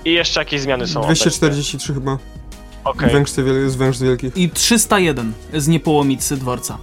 [0.05, 2.17] i jeszcze jakieś zmiany są 243 chyba,
[2.83, 3.09] obecne.
[3.13, 4.37] Węgrzcy wiel- z Węgrzy Wielkich.
[4.37, 6.77] I 301 z Niepołomicy dworca.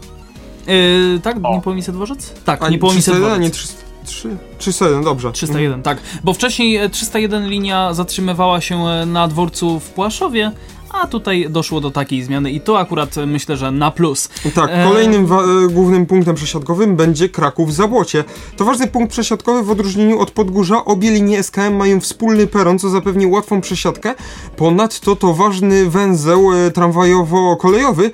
[0.66, 1.36] E, tak?
[1.42, 1.54] O.
[1.54, 2.34] Niepołomice dworzec?
[2.44, 3.42] Tak, A Niepołomice 301, a dworzec.
[3.44, 5.32] nie 300, 3, 301, dobrze.
[5.32, 5.98] 301, tak.
[6.24, 10.52] Bo wcześniej e, 301 linia zatrzymywała się e, na dworcu w Płaszowie,
[10.90, 14.28] a tutaj doszło do takiej zmiany i to akurat e, myślę, że na plus.
[14.54, 18.24] Tak, E, kolejnym e, głównym punktem przesiadkowym będzie Kraków Zabłocie.
[18.56, 20.84] To ważny punkt przesiadkowy w odróżnieniu od Podgórza.
[20.84, 24.14] Obie linie SKM mają wspólny peron, co zapewni łatwą przesiadkę.
[24.56, 28.10] Ponadto to ważny węzeł tramwajowo-kolejowy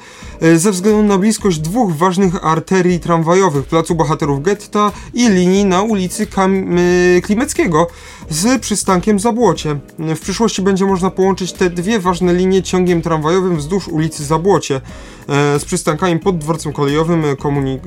[0.57, 6.27] ze względu na bliskość dwóch ważnych arterii tramwajowych, Placu Bohaterów Getta i linii na ulicy
[6.27, 6.77] Kam-
[7.23, 7.87] Klimeckiego
[8.31, 9.79] z przystankiem Zabłocie.
[9.99, 14.81] W przyszłości będzie można połączyć te dwie ważne linie ciągiem tramwajowym wzdłuż ulicy Zabłocie
[15.29, 17.79] e, z przystankami pod dworcem kolejowym e, komuni-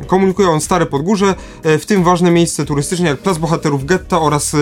[0.00, 4.56] e, komunikują Stare Podgórze, w tym ważne miejsce turystyczne jak Plac Bohaterów Getta oraz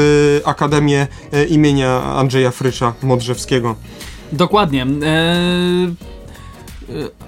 [0.45, 1.07] Akademię
[1.49, 3.75] imienia Andrzeja Frycza Modrzewskiego.
[4.33, 4.87] Dokładnie.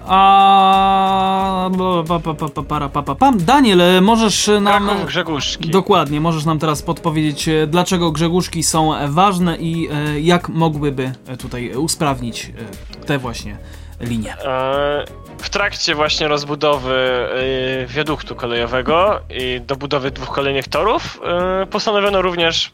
[0.07, 1.71] A
[2.09, 3.39] pa, pa, para, pam.
[3.45, 5.71] Daniel, e, możesz nam Kraków Grzegórzki.
[5.71, 11.37] dokładnie, możesz nam teraz podpowiedzieć, e, dlaczego grzegórzki są ważne i e, jak mogłyby e,
[11.37, 12.53] tutaj usprawnić
[13.01, 13.57] e, te właśnie
[14.01, 14.33] linię.
[14.33, 15.05] E,
[15.39, 21.21] w trakcie właśnie rozbudowy e, wiaduktu kolejowego i dobudowy dwóch kolejnych torów
[21.63, 22.71] e, postanowiono również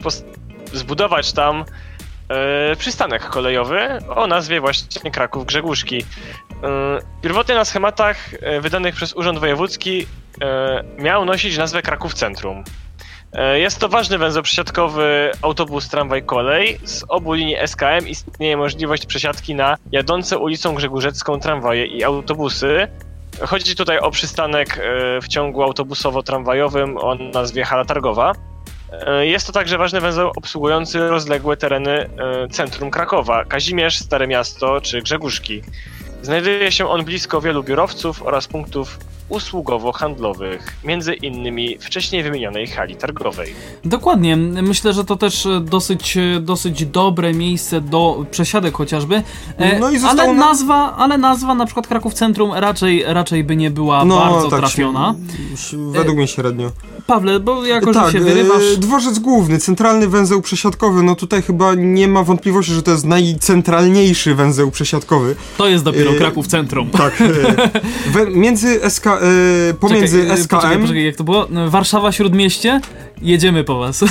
[0.73, 1.65] zbudować tam
[2.77, 6.05] przystanek kolejowy o nazwie właśnie Kraków Grzegórzki.
[7.21, 8.17] Pierwotnie na schematach
[8.61, 10.07] wydanych przez Urząd Wojewódzki
[10.97, 12.63] miał nosić nazwę Kraków Centrum.
[13.33, 16.79] E, jest to ważny węzeł przesiadkowy autobus, tramwaj, kolej.
[16.83, 22.87] Z obu linii SKM istnieje możliwość przesiadki na jadące ulicą Grzegórzecką tramwaje i autobusy.
[23.41, 28.33] Chodzi tutaj o przystanek e, w ciągu autobusowo-tramwajowym o nazwie Hala Targowa.
[28.91, 32.09] E, jest to także ważny węzeł obsługujący rozległe tereny
[32.51, 35.61] centrum Krakowa, Kazimierz, Stare Miasto czy Grzegórzki.
[36.21, 38.99] Znajduje się on blisko wielu biurowców oraz punktów
[39.31, 43.53] usługowo-handlowych, między innymi wcześniej wymienionej hali targowej.
[43.85, 44.37] Dokładnie.
[44.37, 49.23] Myślę, że to też dosyć, dosyć dobre miejsce do przesiadek chociażby.
[49.57, 50.33] E, no i ale, na...
[50.33, 54.59] nazwa, ale nazwa na przykład Kraków Centrum raczej, raczej by nie była no, bardzo tak,
[54.59, 55.15] trafiona.
[55.91, 56.71] Według mnie średnio.
[57.07, 58.63] Pawle, bo jako, tak, że się wyrywasz...
[58.73, 63.05] E, dworzec główny, centralny węzeł przesiadkowy, no tutaj chyba nie ma wątpliwości, że to jest
[63.05, 65.35] najcentralniejszy węzeł przesiadkowy.
[65.57, 66.89] To jest dopiero e, Kraków Centrum.
[66.89, 67.23] Tak.
[68.33, 70.49] między SK, e, pomiędzy czekaj, SKM...
[70.49, 71.47] Poczekaj, poczekaj, jak to było?
[71.67, 72.81] Warszawa Śródmieście?
[73.21, 74.03] Jedziemy po was.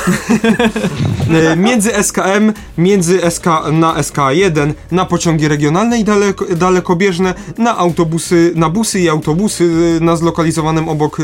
[1.56, 8.70] między SKM, między SK na SK1, na pociągi regionalne i daleko, dalekobieżne, na autobusy, na
[8.70, 11.18] busy i autobusy na zlokalizowanym obok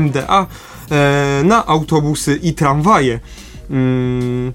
[0.00, 0.46] MDA
[1.44, 3.20] na autobusy i tramwaje.
[3.70, 4.52] Mm,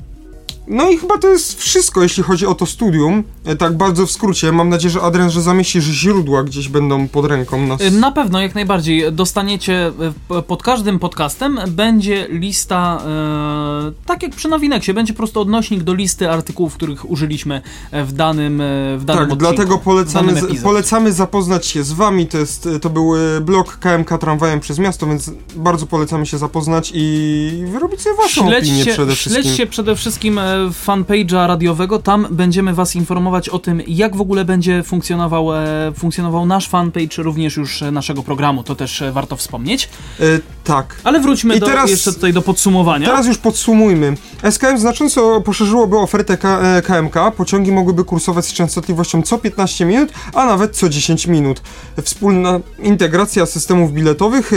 [0.68, 3.24] no i chyba to jest wszystko, jeśli chodzi o to studium.
[3.46, 4.52] E, tak bardzo w skrócie.
[4.52, 7.82] Mam nadzieję, że Adrian, że zamieścisz źródła gdzieś będą pod ręką nas.
[7.82, 9.12] E, na pewno, jak najbardziej.
[9.12, 9.92] Dostaniecie
[10.32, 15.84] e, pod każdym podcastem będzie lista, e, tak jak przy Nowineksie, będzie po prostu odnośnik
[15.84, 17.62] do listy artykułów, których użyliśmy
[17.94, 18.62] w danym
[18.98, 22.28] w danym Tak, odcinku, dlatego polecamy, polecamy zapoznać się z wami.
[22.28, 27.66] To, jest, to był blog KMK Tramwajem przez Miasto, więc bardzo polecamy się zapoznać i
[27.72, 29.44] wyrobić sobie waszą śledźcie, opinię przede wszystkim.
[29.44, 30.40] Śledźcie przede wszystkim
[30.86, 36.46] fanpage'a radiowego, tam będziemy Was informować o tym, jak w ogóle będzie funkcjonował, e, funkcjonował
[36.46, 39.90] nasz fanpage, również już naszego programu, to też e, warto wspomnieć.
[40.20, 40.24] E,
[40.64, 40.96] tak.
[41.04, 43.08] Ale wróćmy I do, teraz, jeszcze tutaj do podsumowania.
[43.08, 44.18] Teraz już podsumujmy.
[44.52, 50.46] SKM znacząco poszerzyłoby ofertę K KMK, pociągi mogłyby kursować z częstotliwością co 15 minut, a
[50.46, 51.62] nawet co 10 minut.
[52.04, 54.52] Wspólna integracja systemów biletowych,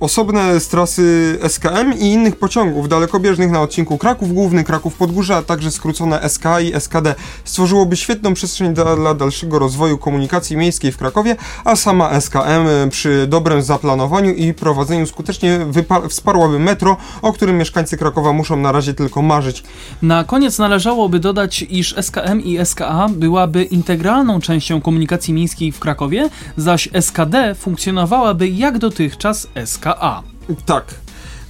[0.00, 5.42] osobne z trasy SKM i innych pociągów dalekobieżnych na odcinku Kraków Główny, Kraków Podgórze, a
[5.42, 7.14] także skrócone SK i SKD
[7.44, 12.88] stworzyłoby świetną przestrzeń dla, dla dalszego rozwoju komunikacji miejskiej w Krakowie, a sama SKM e,
[12.90, 15.66] przy dobrym zaplanowaniu i prowadzeniu skutecznie
[16.08, 19.62] wsparłaby metro, o którym mieszkańcy Krakowa muszą na razie tylko marzyć.
[20.02, 26.28] Na koniec należałoby dodać, iż SKM i SKA byłaby integralną częścią komunikacji miejskiej w Krakowie,
[26.56, 30.22] zaś SKD funkcjonowałaby jak dotychczas SKA.
[30.66, 30.84] Tak.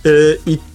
[0.04, 0.71] Yy, I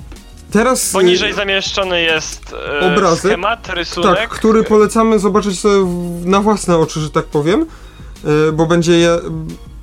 [0.52, 4.18] Teraz poniżej y, zamieszczony jest e, obrazek, schemat, rysunek.
[4.18, 5.92] Tak, który polecamy zobaczyć sobie
[6.26, 7.66] na własne oczy, że tak powiem,
[8.48, 9.18] e, bo będzie je,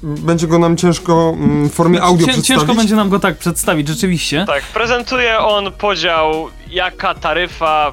[0.02, 2.60] będzie go nam ciężko mm, w formie audio Cię, przedstawić.
[2.60, 4.44] Ciężko będzie nam go tak przedstawić, rzeczywiście.
[4.46, 7.92] Tak, prezentuje on podział, jaka taryfa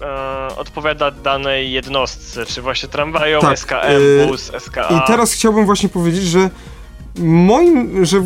[0.00, 4.88] e, odpowiada danej jednostce, czy właśnie tramwajom, tak, SKM, bus, SKA.
[4.88, 6.50] I teraz chciałbym właśnie powiedzieć, że
[7.18, 8.22] moim, że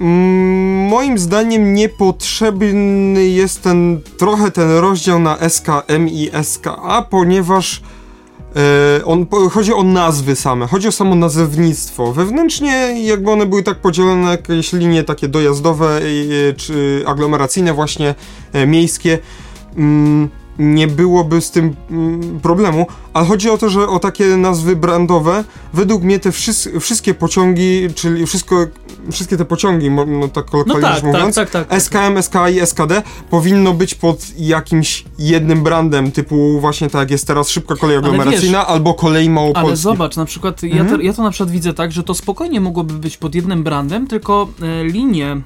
[0.00, 7.82] moim zdaniem niepotrzebny jest ten trochę ten rozdział na SKM i SKA, ponieważ
[8.56, 12.12] e, on, chodzi o nazwy same, chodzi o samo nazewnictwo.
[12.12, 16.00] Wewnętrznie jakby one były tak podzielone, jakieś linie takie dojazdowe
[16.56, 18.14] czy aglomeracyjne właśnie
[18.52, 19.18] e, miejskie.
[19.76, 20.28] Mm,
[20.60, 25.44] nie byłoby z tym mm, problemu, ale chodzi o to, że o takie nazwy brandowe,
[25.74, 26.32] według mnie te
[26.80, 28.66] wszystkie pociągi, czyli wszystko,
[29.12, 32.60] wszystkie te pociągi, no tak kolokwialnie no tak, mówiąc, tak, tak, tak, SKM, SKA i
[32.60, 37.96] SKD powinno być pod jakimś jednym brandem, typu właśnie tak jak jest teraz szybka kolej
[37.96, 39.68] aglomeracyjna wiesz, albo kolej małopolskie.
[39.68, 40.72] Ale zobacz, na przykład mhm.
[40.72, 41.02] ja, to, mhm.
[41.02, 44.48] ja to na przykład widzę tak, że to spokojnie mogłoby być pod jednym brandem, tylko
[44.62, 45.40] e, linie,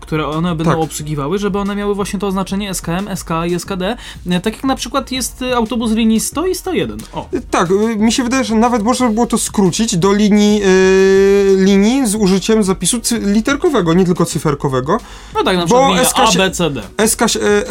[0.00, 0.80] które one będą tak.
[0.80, 3.96] obsługiwały, żeby one miały właśnie to oznaczenie SKM, SKA i SKD,
[4.30, 6.98] e, tak jak na przykład jest e, autobus linii 100 i 101.
[7.12, 7.28] O.
[7.50, 12.06] Tak, mi się wydaje, że nawet można by było to skrócić do linii, yy, linii
[12.06, 14.98] z użyciem zapisu literkowego, nie tylko cyferkowego.
[15.34, 16.82] No tak, na przykład bo SK A, B, C, D.
[17.06, 17.22] SK,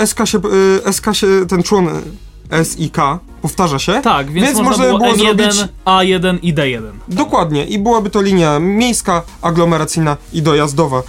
[0.05, 0.39] SK, się,
[0.91, 1.87] SK się, ten człon
[2.49, 4.01] S i K powtarza się.
[4.03, 5.55] Tak, więc, więc można, było, było N1, zrobić...
[5.85, 6.81] A1 i D1.
[7.07, 11.03] Dokładnie, i byłaby to linia miejska, aglomeracyjna i dojazdowa.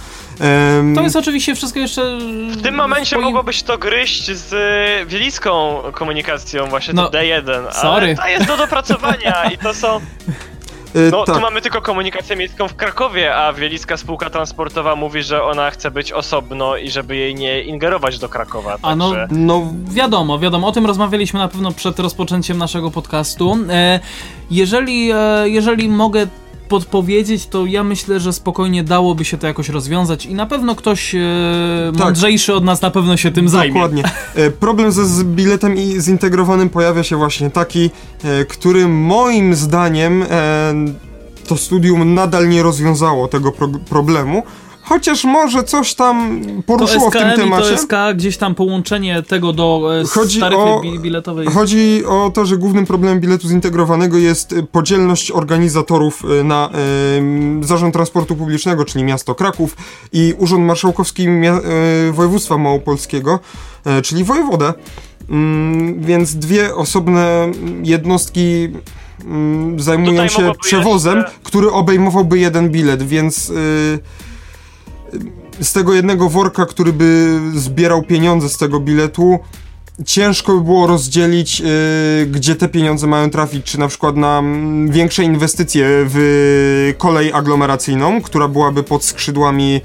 [0.77, 2.17] Um, to jest oczywiście wszystko jeszcze...
[2.49, 3.23] W tym momencie swoim...
[3.25, 4.49] mogłoby się to gryźć z
[5.09, 8.05] wielicką komunikacją, właśnie no, to D1, sorry.
[8.05, 9.99] ale to jest do dopracowania i to są...
[10.95, 11.35] E, No, tak.
[11.35, 15.91] tu mamy tylko komunikację miejską w Krakowie, a Wielicka Spółka Transportowa mówi, że ona chce
[15.91, 18.77] być osobno i żeby jej nie ingerować do Krakowa.
[18.81, 23.57] A no, także- No, Wiadomo, wiadomo, o tym rozmawialiśmy na pewno przed rozpoczęciem naszego podcastu.
[23.69, 23.99] E,
[24.51, 26.27] jeżeli, e, jeżeli mogę
[26.71, 31.15] podpowiedzieć, to ja myślę, że spokojnie dałoby się to jakoś rozwiązać i na pewno ktoś
[31.15, 31.19] e,
[31.97, 32.05] Tak.
[32.05, 33.73] mądrzejszy od nas na pewno się tym zajmie.
[33.73, 34.03] Dokładnie.
[34.35, 37.89] E, Problem ze z biletem i zintegrowanym pojawia się właśnie taki,
[38.23, 40.73] e, który moim zdaniem e,
[41.47, 44.43] to studium nadal nie rozwiązało tego pro problemu,
[44.83, 47.69] chociaż może coś tam To poruszyło w tym SKM temacie.
[47.69, 51.47] to SK, gdzieś tam połączenie tego do e, Chodzi taryfy o- bi- biletowej.
[51.47, 57.65] Chodzi o to, że głównym problemem biletu zintegrowanego jest e, podzielność organizatorów e, na e,
[57.65, 59.75] Zarząd Transportu Publicznego, czyli miasto Kraków
[60.13, 61.61] i Urząd Marszałkowski Mia-
[62.09, 63.39] e, Województwa Małopolskiego,
[63.85, 64.73] e, czyli wojewodę.
[65.29, 67.51] Mm, więc dwie osobne
[67.83, 68.69] jednostki
[69.25, 73.99] mm, zajmują Tutaj się przewozem, jeszcze- który obejmowałby jeden bilet, więc y,
[75.61, 79.39] z tego jednego worka, który by zbierał pieniądze z tego biletu,
[80.05, 84.91] ciężko by było rozdzielić, y, gdzie te pieniądze mają trafić, czy na przykład na mm,
[84.91, 89.81] większe inwestycje w kolej aglomeracyjną, która byłaby pod skrzydłami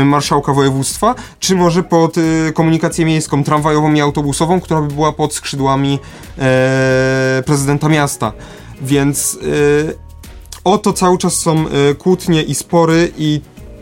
[0.00, 5.12] y, marszałka województwa, czy może pod y, komunikację miejską, tramwajową i autobusową, która by była
[5.12, 5.98] pod skrzydłami
[7.46, 8.32] prezydenta miasta.
[8.82, 9.96] Więc y,
[10.64, 11.64] o to cały czas są
[11.98, 13.40] kłótnie i spory i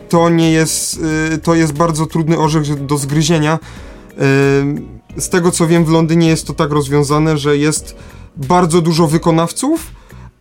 [0.09, 0.99] to nie jest,
[1.33, 3.59] y, to jest bardzo trudny orzech do zgryzienia.
[5.17, 7.95] Y, z tego co wiem w Londynie jest to tak rozwiązane, że jest
[8.37, 9.91] bardzo dużo wykonawców,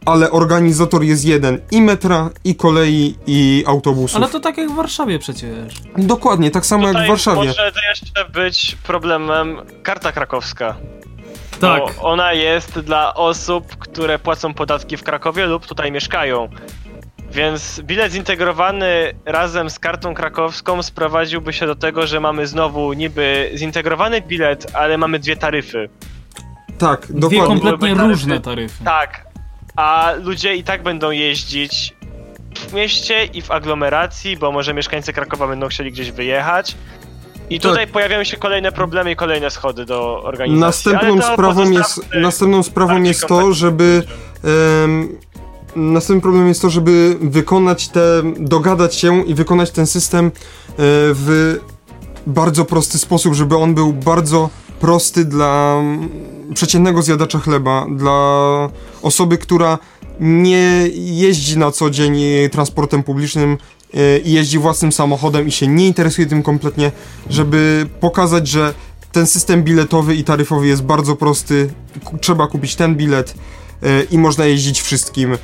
[0.05, 4.17] ale organizator jest jeden i metra, i kolei, i autobusów.
[4.17, 5.75] Ale to tak jak w Warszawie przecież.
[5.99, 7.49] Dokładnie, tak samo jak Tutaj w Warszawie.
[7.49, 10.77] może jeszcze być problemem karta krakowska.
[11.61, 11.83] Tak.
[11.83, 16.49] Bo ona jest dla osób, które płacą podatki w Krakowie lub tutaj mieszkają.
[17.31, 23.51] Więc bilet zintegrowany razem z kartą krakowską sprowadziłby się do tego, że mamy znowu niby
[23.55, 25.89] zintegrowany bilet, ale mamy dwie taryfy.
[26.79, 27.47] Tak, Dwie dokładnie.
[27.47, 28.09] kompletnie Byłyby taryfy.
[28.13, 28.85] różne taryfy.
[28.85, 29.27] Tak,
[29.77, 31.95] a ludzie i tak będą jeździć
[32.57, 36.77] w mieście i w aglomeracji, bo może mieszkańcy Krakowa będą chcieli gdzieś wyjechać.
[37.51, 37.71] I Tak.
[37.71, 40.61] tutaj pojawiają się kolejne problemy i kolejne schody do organizacji.
[40.93, 43.55] Następną sprawą jest, następną sprawą jest to, kompletnie.
[43.55, 44.03] żeby
[44.85, 45.19] em,
[45.77, 50.31] następnym problemem jest to, żeby wykonać te, dogadać się i wykonać ten system e,
[50.79, 51.59] w
[52.27, 54.51] bardzo prosty sposób, żeby on był bardzo
[54.81, 56.09] prosty dla mm,
[56.55, 58.69] przeciętnego zjadacza chleba, dla
[59.03, 59.79] osoby, która
[60.21, 62.21] nie jeździ na co dzień
[62.53, 63.59] transportem publicznym
[63.95, 66.93] e, i jeździ własnym samochodem i się nie interesuje tym kompletnie,
[67.31, 68.75] żeby pokazać, że
[69.13, 71.71] ten system biletowy i taryfowy jest bardzo prosty.
[72.21, 73.35] Trzeba kupić ten bilet
[73.83, 75.39] e, i można jeździć wszystkim.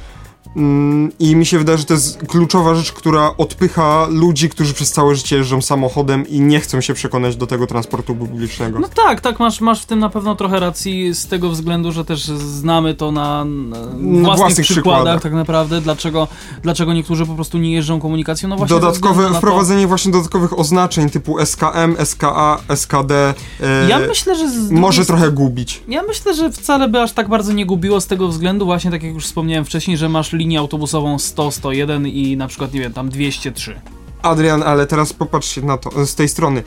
[0.57, 4.91] Mm, I mi się wydaje, że to jest kluczowa rzecz, która odpycha ludzi, którzy przez
[4.93, 8.79] całe życie jeżdżą samochodem i nie chcą się przekonać do tego transportu publicznego.
[8.81, 12.05] No tak, tak, masz, masz w tym na pewno trochę racji z tego względu, że
[12.05, 15.23] też znamy to na, na własnych, własnych przykładach, przykładach.
[15.23, 16.29] tak naprawdę, dlaczego,
[16.63, 18.49] dlaczego niektórzy po prostu nie jeżdżą komunikacją.
[18.49, 24.37] No właśnie Dodatkowe, to- wprowadzenie właśnie dodatkowych oznaczeń typu SKM, SKA, SKD e, Ja myślę,
[24.37, 25.83] że może trochę gubić.
[25.89, 29.03] Ja myślę, że wcale by aż tak bardzo nie gubiło z tego względu, właśnie tak
[29.03, 32.93] jak już wspomniałem wcześniej, że masz linię autobusową 100, 101 i na przykład, nie wiem,
[32.93, 33.81] tam 203.
[34.23, 36.63] Adrian, ale teraz popatrzcie na to z tej strony.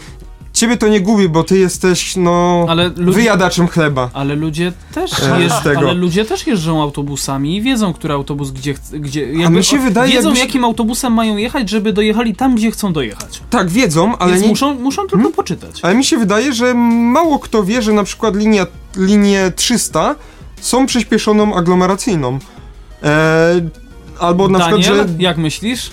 [0.53, 4.09] Ciebie to nie gubi, bo ty jesteś, no, Ale ludzie, wyjadaczem chleba.
[4.13, 5.79] ale ludzie też E, tego.
[5.79, 10.11] ale ludzie też jeżdżą autobusami i wiedzą, który autobus gdzie, chce- gdzie mi się wydaje,
[10.13, 13.41] wiedzą jakbyś- jakim autobusem mają jechać, żeby dojechali tam, gdzie chcą dojechać.
[13.49, 14.49] Tak, wiedzą, ale Więc nie...
[14.49, 15.79] muszą, muszą tylko poczytać.
[15.81, 16.73] Ale mi się wydaje, że
[17.13, 18.67] mało kto wie, że na przykład linia,
[18.97, 20.15] linię 300
[20.61, 22.39] są przyspieszoną aglomeracyjną.
[23.05, 23.61] E,
[24.19, 25.13] albo na Daniel, przykład, że...
[25.19, 25.91] jak myślisz?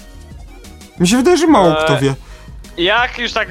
[1.00, 2.14] Mi się wydaje, że mało E, kto wie.
[2.76, 3.48] Jak już tak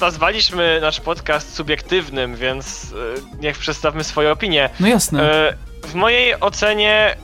[0.00, 2.92] nazwaliśmy nasz podcast subiektywnym, więc
[3.36, 4.70] e, niech przedstawmy swoje opinie.
[4.80, 5.32] No jasne.
[5.48, 5.56] E,
[5.88, 7.16] W mojej ocenie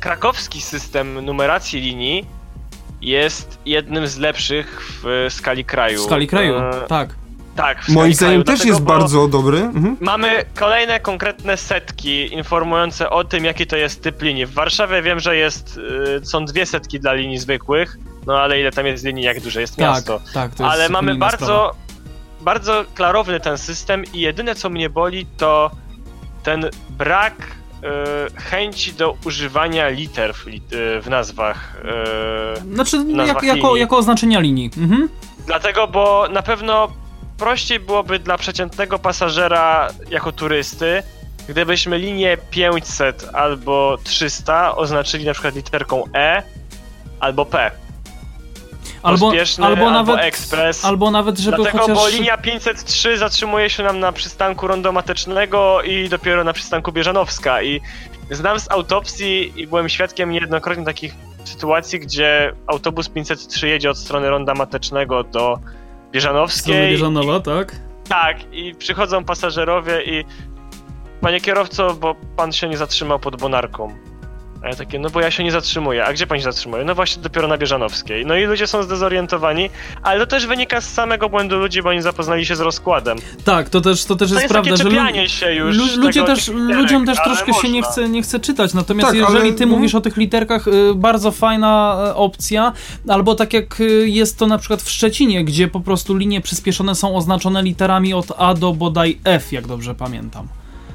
[0.00, 2.26] krakowski system numeracji linii
[3.00, 5.98] jest jednym z lepszych w skali kraju.
[6.02, 7.14] w skali kraju, E, tak.
[7.60, 9.58] Tak, w Moim zdaniem też dlatego, jest bardzo dobry.
[9.58, 9.96] Mhm.
[10.00, 14.46] Mamy kolejne konkretne setki informujące o tym, jaki to jest typ linii.
[14.46, 15.80] W Warszawie wiem, że jest,
[16.22, 17.96] y, są dwie setki dla linii zwykłych,
[18.26, 20.20] no ale ile tam jest linii, jak duże jest Tak, miasto.
[20.34, 21.72] tak, to jest Ale mamy bardzo, sprawa.
[22.40, 25.70] bardzo klarowny ten system i jedyne co mnie boli to
[26.42, 30.52] ten brak y, chęci do używania liter w, y,
[31.02, 31.76] w nazwach.
[32.74, 33.80] Znaczy, jak, nazwach jako, linii.
[33.80, 34.70] jako oznaczenia linii.
[34.78, 35.08] Mhm.
[35.46, 36.88] Dlatego, bo na pewno
[37.40, 41.02] prościej byłoby dla przeciętnego pasażera jako turysty
[41.48, 46.42] gdybyśmy linię 500 albo 300 oznaczyli na przykład literką E
[47.20, 47.70] albo P.
[49.02, 50.84] Albo, albo, albo nawet, ekspres.
[50.84, 51.96] albo nawet, żeby Dlatego, chociaż...
[51.96, 57.62] bo linia 503 zatrzymuje się nam na przystanku rondomatycznego i dopiero na przystanku Bieżanowska.
[57.62, 57.80] I
[58.30, 61.14] znam z autopsji i byłem świadkiem niejednokrotnie takich
[61.44, 65.58] sytuacji, gdzie autobus 503 jedzie od strony ronda matecznego do
[66.12, 66.90] Bieżanowskiej.
[66.90, 67.76] Bieżanowa, tak?
[68.08, 70.24] Tak, i przychodzą pasażerowie i
[71.20, 74.09] panie kierowco, bo pan się nie zatrzymał pod Bonarką.
[74.64, 76.04] A ja takie, no bo ja się nie zatrzymuję.
[76.04, 76.84] A gdzie pan się zatrzymuje?
[76.84, 78.26] No właśnie dopiero na Bieżanowskiej.
[78.26, 79.70] No i ludzie są zdezorientowani,
[80.02, 83.18] ale to też wynika z samego błędu ludzi, bo oni zapoznali się z rozkładem.
[83.44, 86.02] Tak, to też, to też To jest, jest prawda, takie że lu- się już lu-
[86.02, 87.92] ludzie też, ludziom też troszkę się nie można.
[87.92, 89.76] chce, nie chce czytać, natomiast Tak, jeżeli ale- ty no.
[89.76, 92.72] mówisz o tych literkach, y, bardzo fajna e, opcja,
[93.08, 96.94] albo tak jak y, jest to na przykład w Szczecinie, gdzie po prostu linie przyspieszone
[96.94, 100.48] są oznaczone literami od A do bodaj F, jak dobrze pamiętam.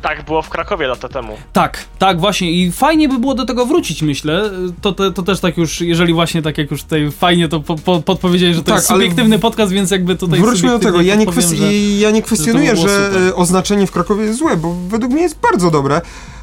[0.07, 1.37] Tak było w Krakowie lata temu.
[1.53, 4.51] Tak, tak, właśnie i fajnie by było do tego wrócić, myślę.
[4.81, 7.75] To, to, to też tak już, jeżeli właśnie tak jak już tutaj fajnie to po,
[7.75, 11.01] po, podpowiedziałeś, że to Tak, jest subiektywny podcast, więc jakby tutaj Wróćmy do tego.
[11.01, 13.21] Ja nie, podpowiem, kwes- że- ja nie kwestionuję, że, super.
[13.27, 16.01] e, oznaczenie w Krakowie jest złe, bo według mnie jest bardzo dobre.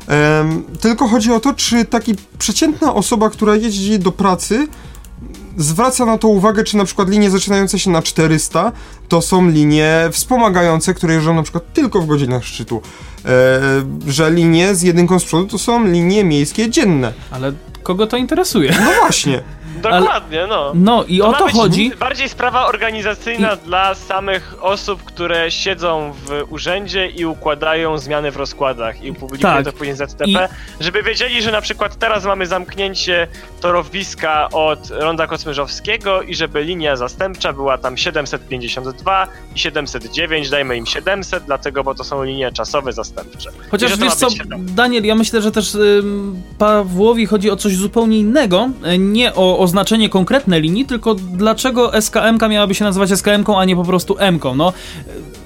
[0.08, 4.66] Em, tylko chodzi o to, czy taki przeciętna osoba, która jeździ do pracy,
[5.56, 8.72] zwraca na to uwagę, czy na przykład linie zaczynające się na 400
[9.08, 12.82] to są linie wspomagające, które jeżdżą na przykład tylko w godzinach szczytu.
[13.24, 13.60] E,
[14.06, 17.12] że linie z jedynką z przodu to są linie miejskie dzienne.
[17.30, 18.74] Ale kogo to interesuje?
[18.80, 19.42] No właśnie.
[19.82, 20.72] Dokładnie, no.
[20.74, 21.92] No i To o to chodzi.
[22.00, 29.02] Bardziej sprawa organizacyjna dla samych osób, które siedzą w urzędzie i układają zmiany w rozkładach
[29.04, 29.64] i publikują Tak.
[29.64, 30.48] to później ZTP,
[30.80, 33.26] żeby wiedzieli, że na przykład teraz mamy zamknięcie
[33.60, 40.86] torowiska od Ronda Kosmyrzowskiego i żeby linia zastępcza była tam 752 i 709, dajmy im
[40.86, 43.50] 700, dlatego, bo to są linie czasowe zastępcze.
[43.50, 44.66] I Chociaż wiesz co, być 7.
[44.74, 48.68] Daniel, ja myślę, że też ym, Pawłowi chodzi o coś zupełnie innego.
[48.84, 53.76] E, Nie o oznaczenie konkretne linii, tylko dlaczego SKM-ka miałaby się nazywać SKM-ką, a nie
[53.76, 54.54] po prostu M-ką.
[54.54, 55.41] No, e,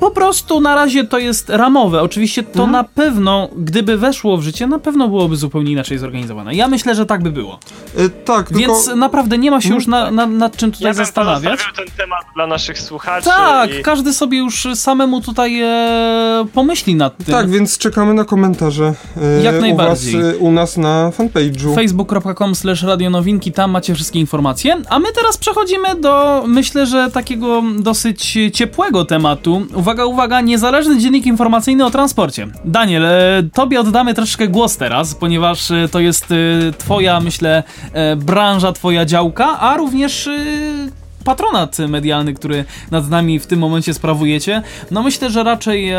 [0.00, 2.02] po prostu na razie to jest ramowe.
[2.02, 2.70] Oczywiście to Mhm.
[2.70, 6.54] na pewno, gdyby weszło w życie, na pewno byłoby zupełnie inaczej zorganizowane.
[6.54, 7.58] Ja myślę, że tak by było.
[7.98, 8.60] E, tak, tylko...
[8.60, 11.52] Więc naprawdę nie ma się już na, na, nad czym tutaj Ja zastanawiać.
[11.52, 13.24] pozostawił ten temat dla naszych słuchaczy.
[13.28, 13.82] Tak, i...
[13.82, 17.34] każdy sobie już samemu tutaj e, pomyśli nad tym.
[17.34, 20.20] Tak, więc czekamy na komentarze e, Jak u, was, najbardziej.
[20.20, 21.74] e, u nas na fanpage'u.
[21.74, 24.76] facebook.com slash radionowinki, tam macie wszystkie informacje.
[24.88, 29.62] A my teraz przechodzimy do, myślę, że takiego dosyć ciepłego tematu.
[29.74, 32.46] Uwaga, uwaga, niezależny dziennik informacyjny o transporcie.
[32.64, 36.34] Daniel, e, tobie oddamy troszeczkę głos teraz, ponieważ e, to jest e,
[36.78, 37.62] twoja, myślę,
[37.92, 40.26] e, branża, twoja działka, a również...
[40.26, 44.62] E, patronat medialny, który nad nami w tym momencie sprawujecie.
[44.90, 45.98] No myślę, że raczej, e,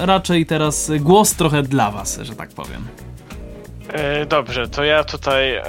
[0.00, 2.82] raczej teraz głos trochę dla was, że tak powiem.
[4.28, 5.62] Dobrze, to ja tutaj e,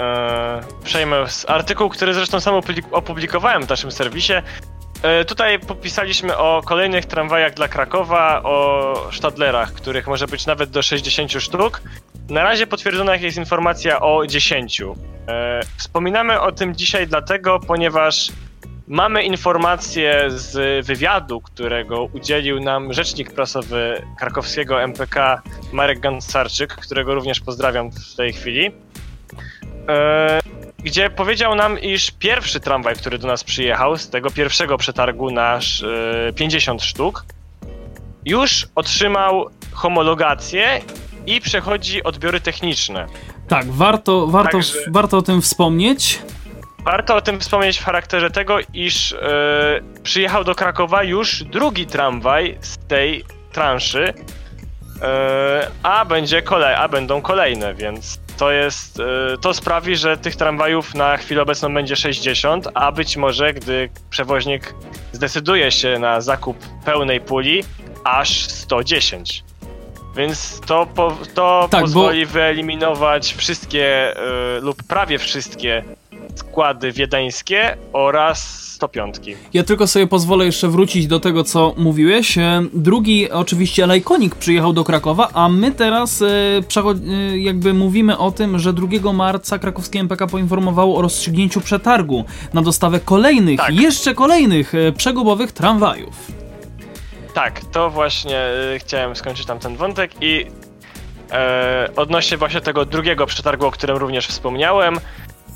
[0.83, 1.15] przejmę
[1.47, 4.33] artykuł, który zresztą sam opublik- opublikowałem w naszym serwisie.
[5.03, 10.81] E, tutaj popisaliśmy o kolejnych tramwajach dla Krakowa, o Stadlerach, których może być nawet do
[10.81, 11.81] 60 sztuk.
[12.29, 14.81] Na razie potwierdzona jest informacja o 10.
[15.27, 18.31] E, wspominamy o tym dzisiaj dlatego, ponieważ
[18.87, 25.41] mamy informację z wywiadu, którego udzielił nam rzecznik prasowy krakowskiego MPK
[25.71, 28.71] Marek Gansarczyk, którego również pozdrawiam w tej chwili,
[29.89, 30.39] e,
[30.83, 35.83] gdzie powiedział nam, iż pierwszy tramwaj, który do nas przyjechał z tego pierwszego przetargu nasz
[35.83, 37.25] e, 50 sztuk,
[38.25, 40.81] już otrzymał homologację
[41.25, 43.07] i przechodzi odbiory techniczne.
[43.47, 46.21] Tak, warto, warto, Także- warto o tym wspomnieć.
[46.85, 49.17] Warto o tym wspomnieć w charakterze tego, iż e,
[50.03, 54.13] przyjechał do Krakowa już drugi tramwaj z tej transzy,
[55.01, 60.35] e, a będzie kolej, a będą kolejne, więc to jest, e, to sprawi, że tych
[60.35, 64.75] tramwajów na chwilę obecną będzie 60, a być może, gdy przewoźnik
[65.11, 67.63] zdecyduje się na zakup pełnej puli,
[68.03, 69.43] aż 110.
[70.17, 75.83] Więc to, po, to Tak, bo- pozwoli wyeliminować wszystkie e, lub prawie wszystkie
[76.35, 79.15] składy wiedeńskie oraz 105.
[79.53, 82.37] Ja tylko sobie pozwolę jeszcze wrócić do tego, co mówiłeś.
[82.37, 88.31] E, Drugi, oczywiście, Lajkonik przyjechał do Krakowa, a my teraz e, e, jakby mówimy o
[88.31, 93.75] tym, że 2 marca krakowskie MPK poinformowało o rozstrzygnięciu przetargu na dostawę kolejnych, Tak.
[93.75, 96.13] jeszcze kolejnych przegubowych tramwajów.
[97.33, 100.45] Tak, to właśnie y, chciałem skończyć tam ten wątek i
[101.95, 104.99] odnośnie właśnie tego drugiego przetargu, o którym również wspomniałem.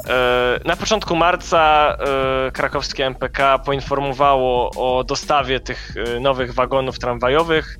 [0.07, 1.95] E, na początku marca
[2.47, 7.77] e, krakowskie MPK poinformowało o dostawie tych e, nowych wagonów tramwajowych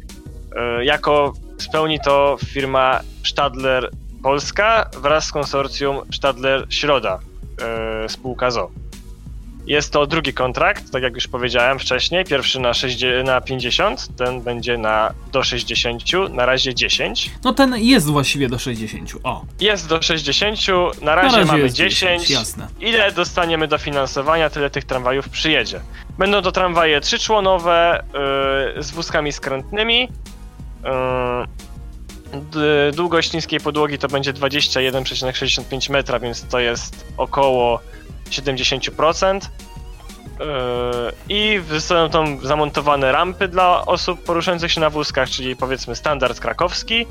[0.81, 3.91] jako spełni to firma Stadler
[4.23, 7.19] Polska wraz z konsorcjum Stadler Środa,
[8.07, 8.71] spółka ZO.
[9.67, 12.25] Jest to drugi kontrakt, tak jak już powiedziałem wcześniej.
[12.25, 17.31] Pierwszy na, 60, na 50, ten będzie na do 60, na razie 10.
[17.43, 19.11] No ten jest właściwie do 60.
[19.23, 19.45] O.
[19.59, 20.57] Jest do 60,
[21.01, 22.21] na razie, Na razie mamy jest 10.
[22.21, 22.67] 10, jasne.
[22.79, 25.79] Ile dostaniemy dofinansowania, tyle tych tramwajów przyjedzie.
[26.17, 28.03] Będą to tramwaje trzyczłonowe
[28.75, 30.09] yy, z wózkami skrętnymi.
[30.83, 37.79] Yy, długość niskiej podłogi to będzie 21,65 metra, więc to jest około
[38.29, 39.39] 70%.
[40.39, 40.45] Yy,
[41.29, 47.05] I zostaną tam zamontowane rampy dla osób poruszających się na wózkach, czyli powiedzmy standard krakowski.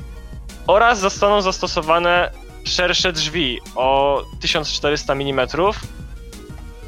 [0.67, 2.31] Oraz zostaną zastosowane
[2.63, 5.47] szersze drzwi o 1400 mm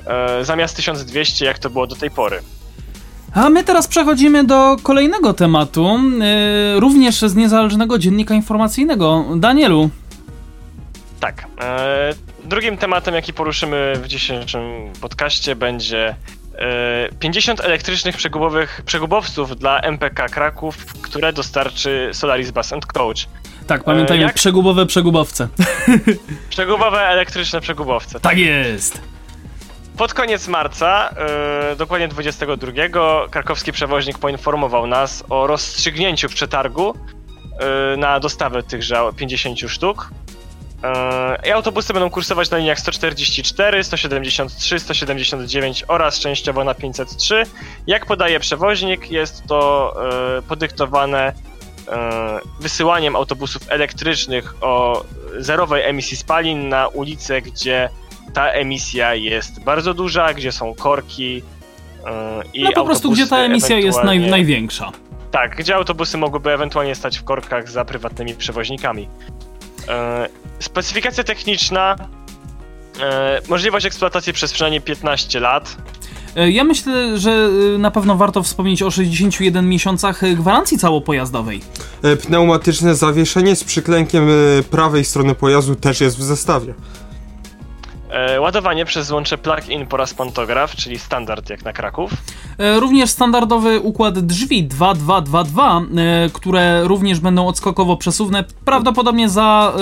[0.06, 2.42] e, zamiast 1200, jak to było do tej pory.
[3.34, 6.00] A my teraz przechodzimy do kolejnego tematu,
[6.74, 9.26] yy, również z niezależnego dziennika informacyjnego.
[9.36, 9.90] Danielu,
[11.20, 11.48] Tak.
[11.62, 12.14] E,
[12.44, 14.62] drugim tematem, jaki poruszymy w dzisiejszym
[15.02, 16.16] podcaście, będzie
[16.58, 23.28] e, 50 elektrycznych przegubowych, przegubowców dla MPK Kraków, które dostarczy Solaris Bus and Coach.
[23.68, 24.34] tak, pamiętajmy, jak?
[24.34, 25.48] przegubowe przegubowce.
[26.50, 28.20] Przegubowe elektryczne przegubowce.
[28.20, 29.02] tak jest!
[29.98, 31.16] Pod koniec marca,
[31.70, 32.72] yy, dokładnie 22,
[33.32, 36.94] krakowski przewoźnik poinformował nas o rozstrzygnięciu przetargu
[37.92, 40.10] yy, na dostawę tychże 50 sztuk.
[40.84, 47.44] Yy, I autobusy będą kursować na liniach 144, 173, 179 oraz częściowo na 503.
[47.88, 49.94] Jak podaje przewoźnik, jest to
[50.36, 51.34] yy, podyktowane
[51.88, 51.94] yy,
[52.60, 55.04] wysyłaniem autobusów elektrycznych o
[55.38, 57.90] zerowej emisji spalin na ulice, gdzie
[58.34, 61.44] ta emisja jest bardzo duża, gdzie są korki
[62.54, 64.92] i No po prostu, gdzie ta emisja jest naj, największa.
[65.32, 69.08] Tak, gdzie autobusy mogłyby ewentualnie stać w korkach za prywatnymi przewoźnikami.
[69.90, 69.96] Yy,
[70.60, 71.96] specyfikacja techniczna,
[72.98, 73.04] yy,
[73.50, 75.76] możliwość eksploatacji przez przynajmniej 15 lat.
[76.36, 81.62] E, Ja myślę, że e, na pewno warto wspomnieć o 61 miesiącach e, gwarancji całopojazdowej.
[82.04, 86.74] E, Pneumatyczne zawieszenie z przyklękiem e, prawej strony pojazdu też jest w zestawie.
[88.34, 92.12] Yy, ładowanie przez złącze plug-in po raz pantograf, czyli standard jak na Kraków.
[92.58, 99.80] E, Również standardowy układ drzwi 2222, e, które również będą odskokowo przesuwne, prawdopodobnie za e,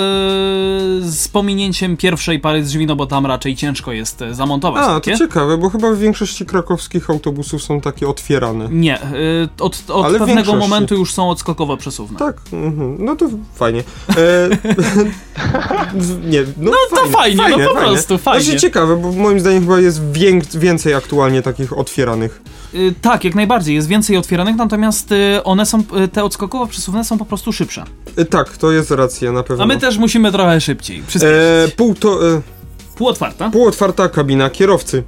[1.02, 5.12] z pominięciem pierwszej pary drzwi, no bo tam raczej ciężko jest e, zamontować A, takie.
[5.12, 8.68] to ciekawe, bo chyba w większości krakowskich autobusów są takie otwierane.
[8.72, 9.08] Nie, e,
[9.60, 10.60] od, od Ale pewnego większości.
[10.60, 12.20] momentu już są odskokowo przesuwne.
[12.20, 12.98] Tak, mhm.
[13.00, 13.26] no to
[13.56, 13.84] fajnie.
[14.10, 14.14] E,
[16.32, 18.44] nie, no, to fajnie, no po prostu fajnie.
[18.44, 20.02] Znaczy ciekawe, bo moim zdaniem chyba jest
[20.60, 22.42] więcej aktualnie takich otwieranych.
[22.74, 23.76] Y, Tak, jak najbardziej.
[23.76, 27.84] Jest więcej otwieranych, natomiast y, one są, y, te odskokowo przesuwne są po prostu szybsze.
[28.18, 29.64] E, tak, to jest racja, na pewno.
[29.64, 31.02] A my też musimy trochę szybciej.
[31.08, 31.38] Przyspieszyć.
[31.74, 32.42] E, pół to, e,
[32.98, 33.50] Półotwarta.
[33.50, 35.04] półotwarta kabina kierowcy.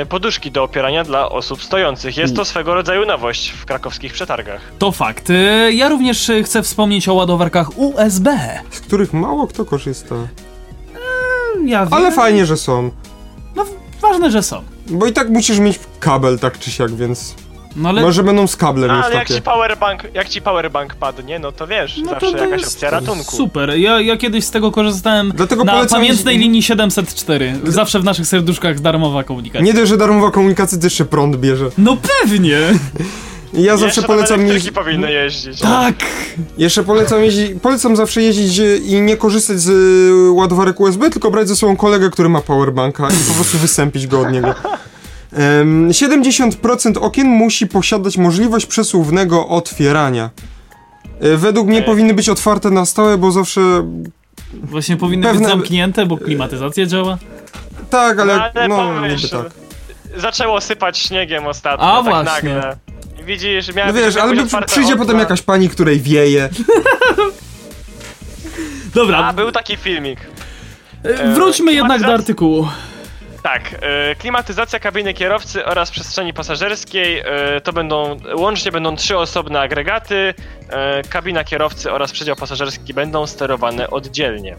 [0.00, 2.16] Yy, poduszki do opierania dla osób stojących.
[2.16, 4.60] Jest to swego rodzaju nowość w krakowskich przetargach.
[4.78, 5.30] To fakt.
[5.30, 8.38] Y, Ja również y, chcę wspomnieć o ładowarkach USB.
[8.70, 10.14] z których mało kto korzysta.
[11.66, 11.94] Ja wiem.
[11.94, 12.90] Ale fajnie, że są.
[13.56, 13.64] No,
[14.00, 14.62] ważne, że są.
[14.86, 17.34] Bo i tak musisz mieć kabel tak czy siak, więc
[17.76, 19.34] No ale może będą z kablem No, już ale jak takie.
[19.34, 22.74] ci powerbank, jak ci powerbank padnie, no to wiesz, no zawsze to, to jakaś jest
[22.74, 23.36] opcja ratunku.
[23.36, 23.70] super.
[23.78, 27.54] Ja, ja kiedyś z tego korzystałem Dlatego na polecam pamiętnej linii 704.
[27.64, 29.64] Zawsze w naszych serduszkach darmowa komunikacja.
[29.66, 31.70] Nie dość, że darmowa komunikacja, to jeszcze prąd bierze.
[31.78, 32.58] No pewnie!
[33.52, 34.70] Ja zawsze polecam jeździć.
[34.72, 35.60] powinny jeździć.
[35.60, 35.94] Tak!
[36.58, 37.50] Jeszcze polecam jeździć.
[37.62, 41.76] Polecam zawsze jeździć e, i nie korzystać z e, ładowarek USB, tylko brać ze sobą
[41.76, 44.54] kolegę, który ma powerbanka i po prostu wysępić go od niego.
[45.32, 50.30] Em, 70% okien musi posiadać możliwość przesuwnego otwierania.
[51.20, 53.60] E, Według mnie powinny być otwarte na stałe, bo zawsze.
[54.54, 57.18] Właśnie powinny Pewne- być zamknięte, bo klimatyzacja działa.
[57.90, 58.36] Tak, ale.
[58.68, 59.52] No, ale No, tak.
[60.20, 62.54] zaczęło sypać śniegiem ostatnio, A, tak właśnie.
[62.54, 62.76] nagle.
[63.24, 66.48] Widzisz, No miałem wiesz, ale przyjdzie potem jakaś pani, której wieje.
[68.94, 70.20] Dobra, A, był taki filmik.
[71.04, 72.68] e, wróćmy jednak do artykułu.
[73.42, 79.60] Tak, e, klimatyzacja kabiny kierowcy oraz przestrzeni pasażerskiej e, to będą, łącznie będą trzy osobne
[79.60, 80.34] agregaty.
[80.72, 84.56] E, kabina kierowcy oraz przedział pasażerski będą sterowane oddzielnie.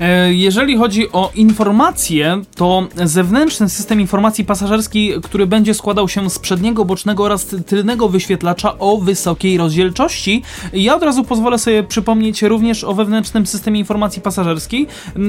[0.00, 6.38] E, Jeżeli chodzi o informacje, to zewnętrzny system informacji pasażerskiej, który będzie składał się z
[6.38, 10.42] przedniego, bocznego oraz tylnego wyświetlacza o wysokiej rozdzielczości.
[10.72, 14.86] Ja od razu pozwolę sobie przypomnieć również o wewnętrznym systemie informacji pasażerskiej,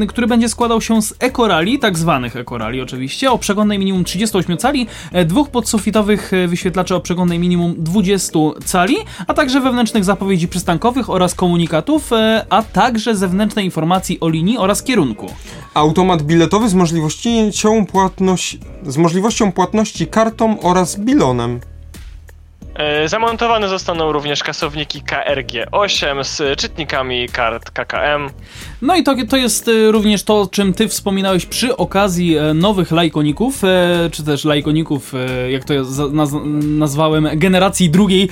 [0.08, 4.88] który będzie składał się z ekorali, tak zwanych ekorali oczywiście, o przeglądnej minimum 38 cali,
[5.12, 8.96] e, dwóch podsufitowych wyświetlaczy o przeglądnej minimum 20 cali,
[9.28, 14.58] a także wewnętrznych zapasów zapowiedzi przystankowych oraz komunikatów, e, a także zewnętrznej informacji o linii
[14.58, 15.28] oraz kierunku.
[15.74, 21.60] Automat biletowy z możliwością, płatność, z możliwością płatności kartą oraz bilonem.
[22.80, 28.30] E, Zamontowane zostaną również kasowniki KRG8 z czytnikami kart KKM.
[28.82, 32.54] No i to, to jest e, również to, o czym ty wspominałeś przy okazji e,
[32.54, 33.62] nowych lajkoników,
[34.12, 35.14] czy też lajkoników,
[35.50, 35.82] jak to ja
[36.62, 38.30] nazwałem, generacji drugiej.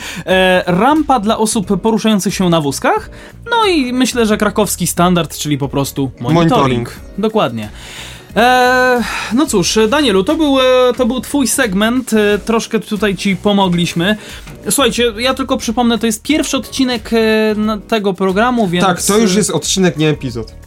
[0.65, 3.09] Rampa dla osób poruszających się na wózkach.
[3.49, 6.51] No i myślę, że krakowski standard, czyli po prostu monitoring.
[6.51, 6.91] Monitoring.
[7.17, 7.69] Dokładnie.
[8.35, 10.63] E, no cóż, Danielu, to był, e,
[10.97, 14.17] to był twój segment, e, troszkę tutaj ci pomogliśmy.
[14.69, 17.55] Słuchajcie, ja tylko przypomnę, to jest pierwszy odcinek e,
[17.87, 18.85] tego programu, więc...
[18.85, 20.66] Tak, to już jest odcinek, nie epizod.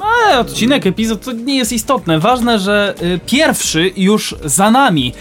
[0.00, 2.18] Ale odcinek, epizod to nie jest istotne.
[2.18, 5.12] Ważne, że y, pierwszy już za nami.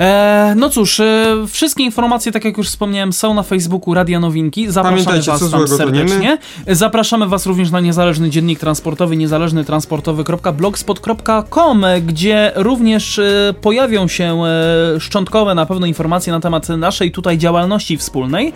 [0.00, 4.70] E, no cóż, e, wszystkie informacje, tak jak już wspomniałem, są na Facebooku Radia Nowinki.
[4.70, 6.38] Zapraszamy Pamiętajcie, Was tam serdecznie.
[6.66, 14.42] Zapraszamy Was również na niezależny dziennik transportowy, niezależnytransportowy.blogspot.com, gdzie również e, pojawią się
[14.98, 18.52] szczątkowe na pewno informacje na temat naszej tutaj działalności wspólnej.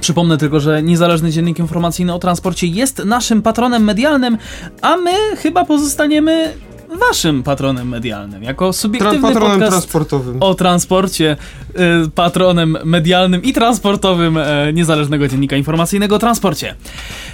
[0.00, 4.38] Przypomnę tylko, że Niezależny Dziennik Informacyjny o Transporcie jest naszym patronem medialnym,
[4.82, 6.52] a my chyba pozostaniemy
[7.08, 10.42] waszym patronem medialnym, jako Tra subiektywny patronem podcast transportowym.
[10.42, 11.36] o transporcie,
[12.06, 16.74] y, patronem medialnym i transportowym e, Niezależnego Dziennika Informacyjnego o Transporcie.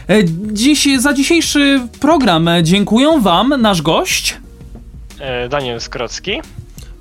[0.09, 4.37] E, dziś, za dzisiejszy program e, dziękuję wam, nasz gość
[5.51, 6.41] Daniel Skrocki.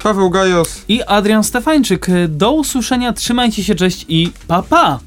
[0.04, 0.84] Paweł Gajos.
[0.88, 2.08] i Adrian Stefańczyk.
[2.28, 5.00] Do usłyszenia, trzymajcie się, cześć i pa pa!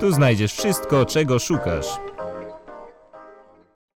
[0.00, 2.05] Tu znajdziesz wszystko, czego szukasz.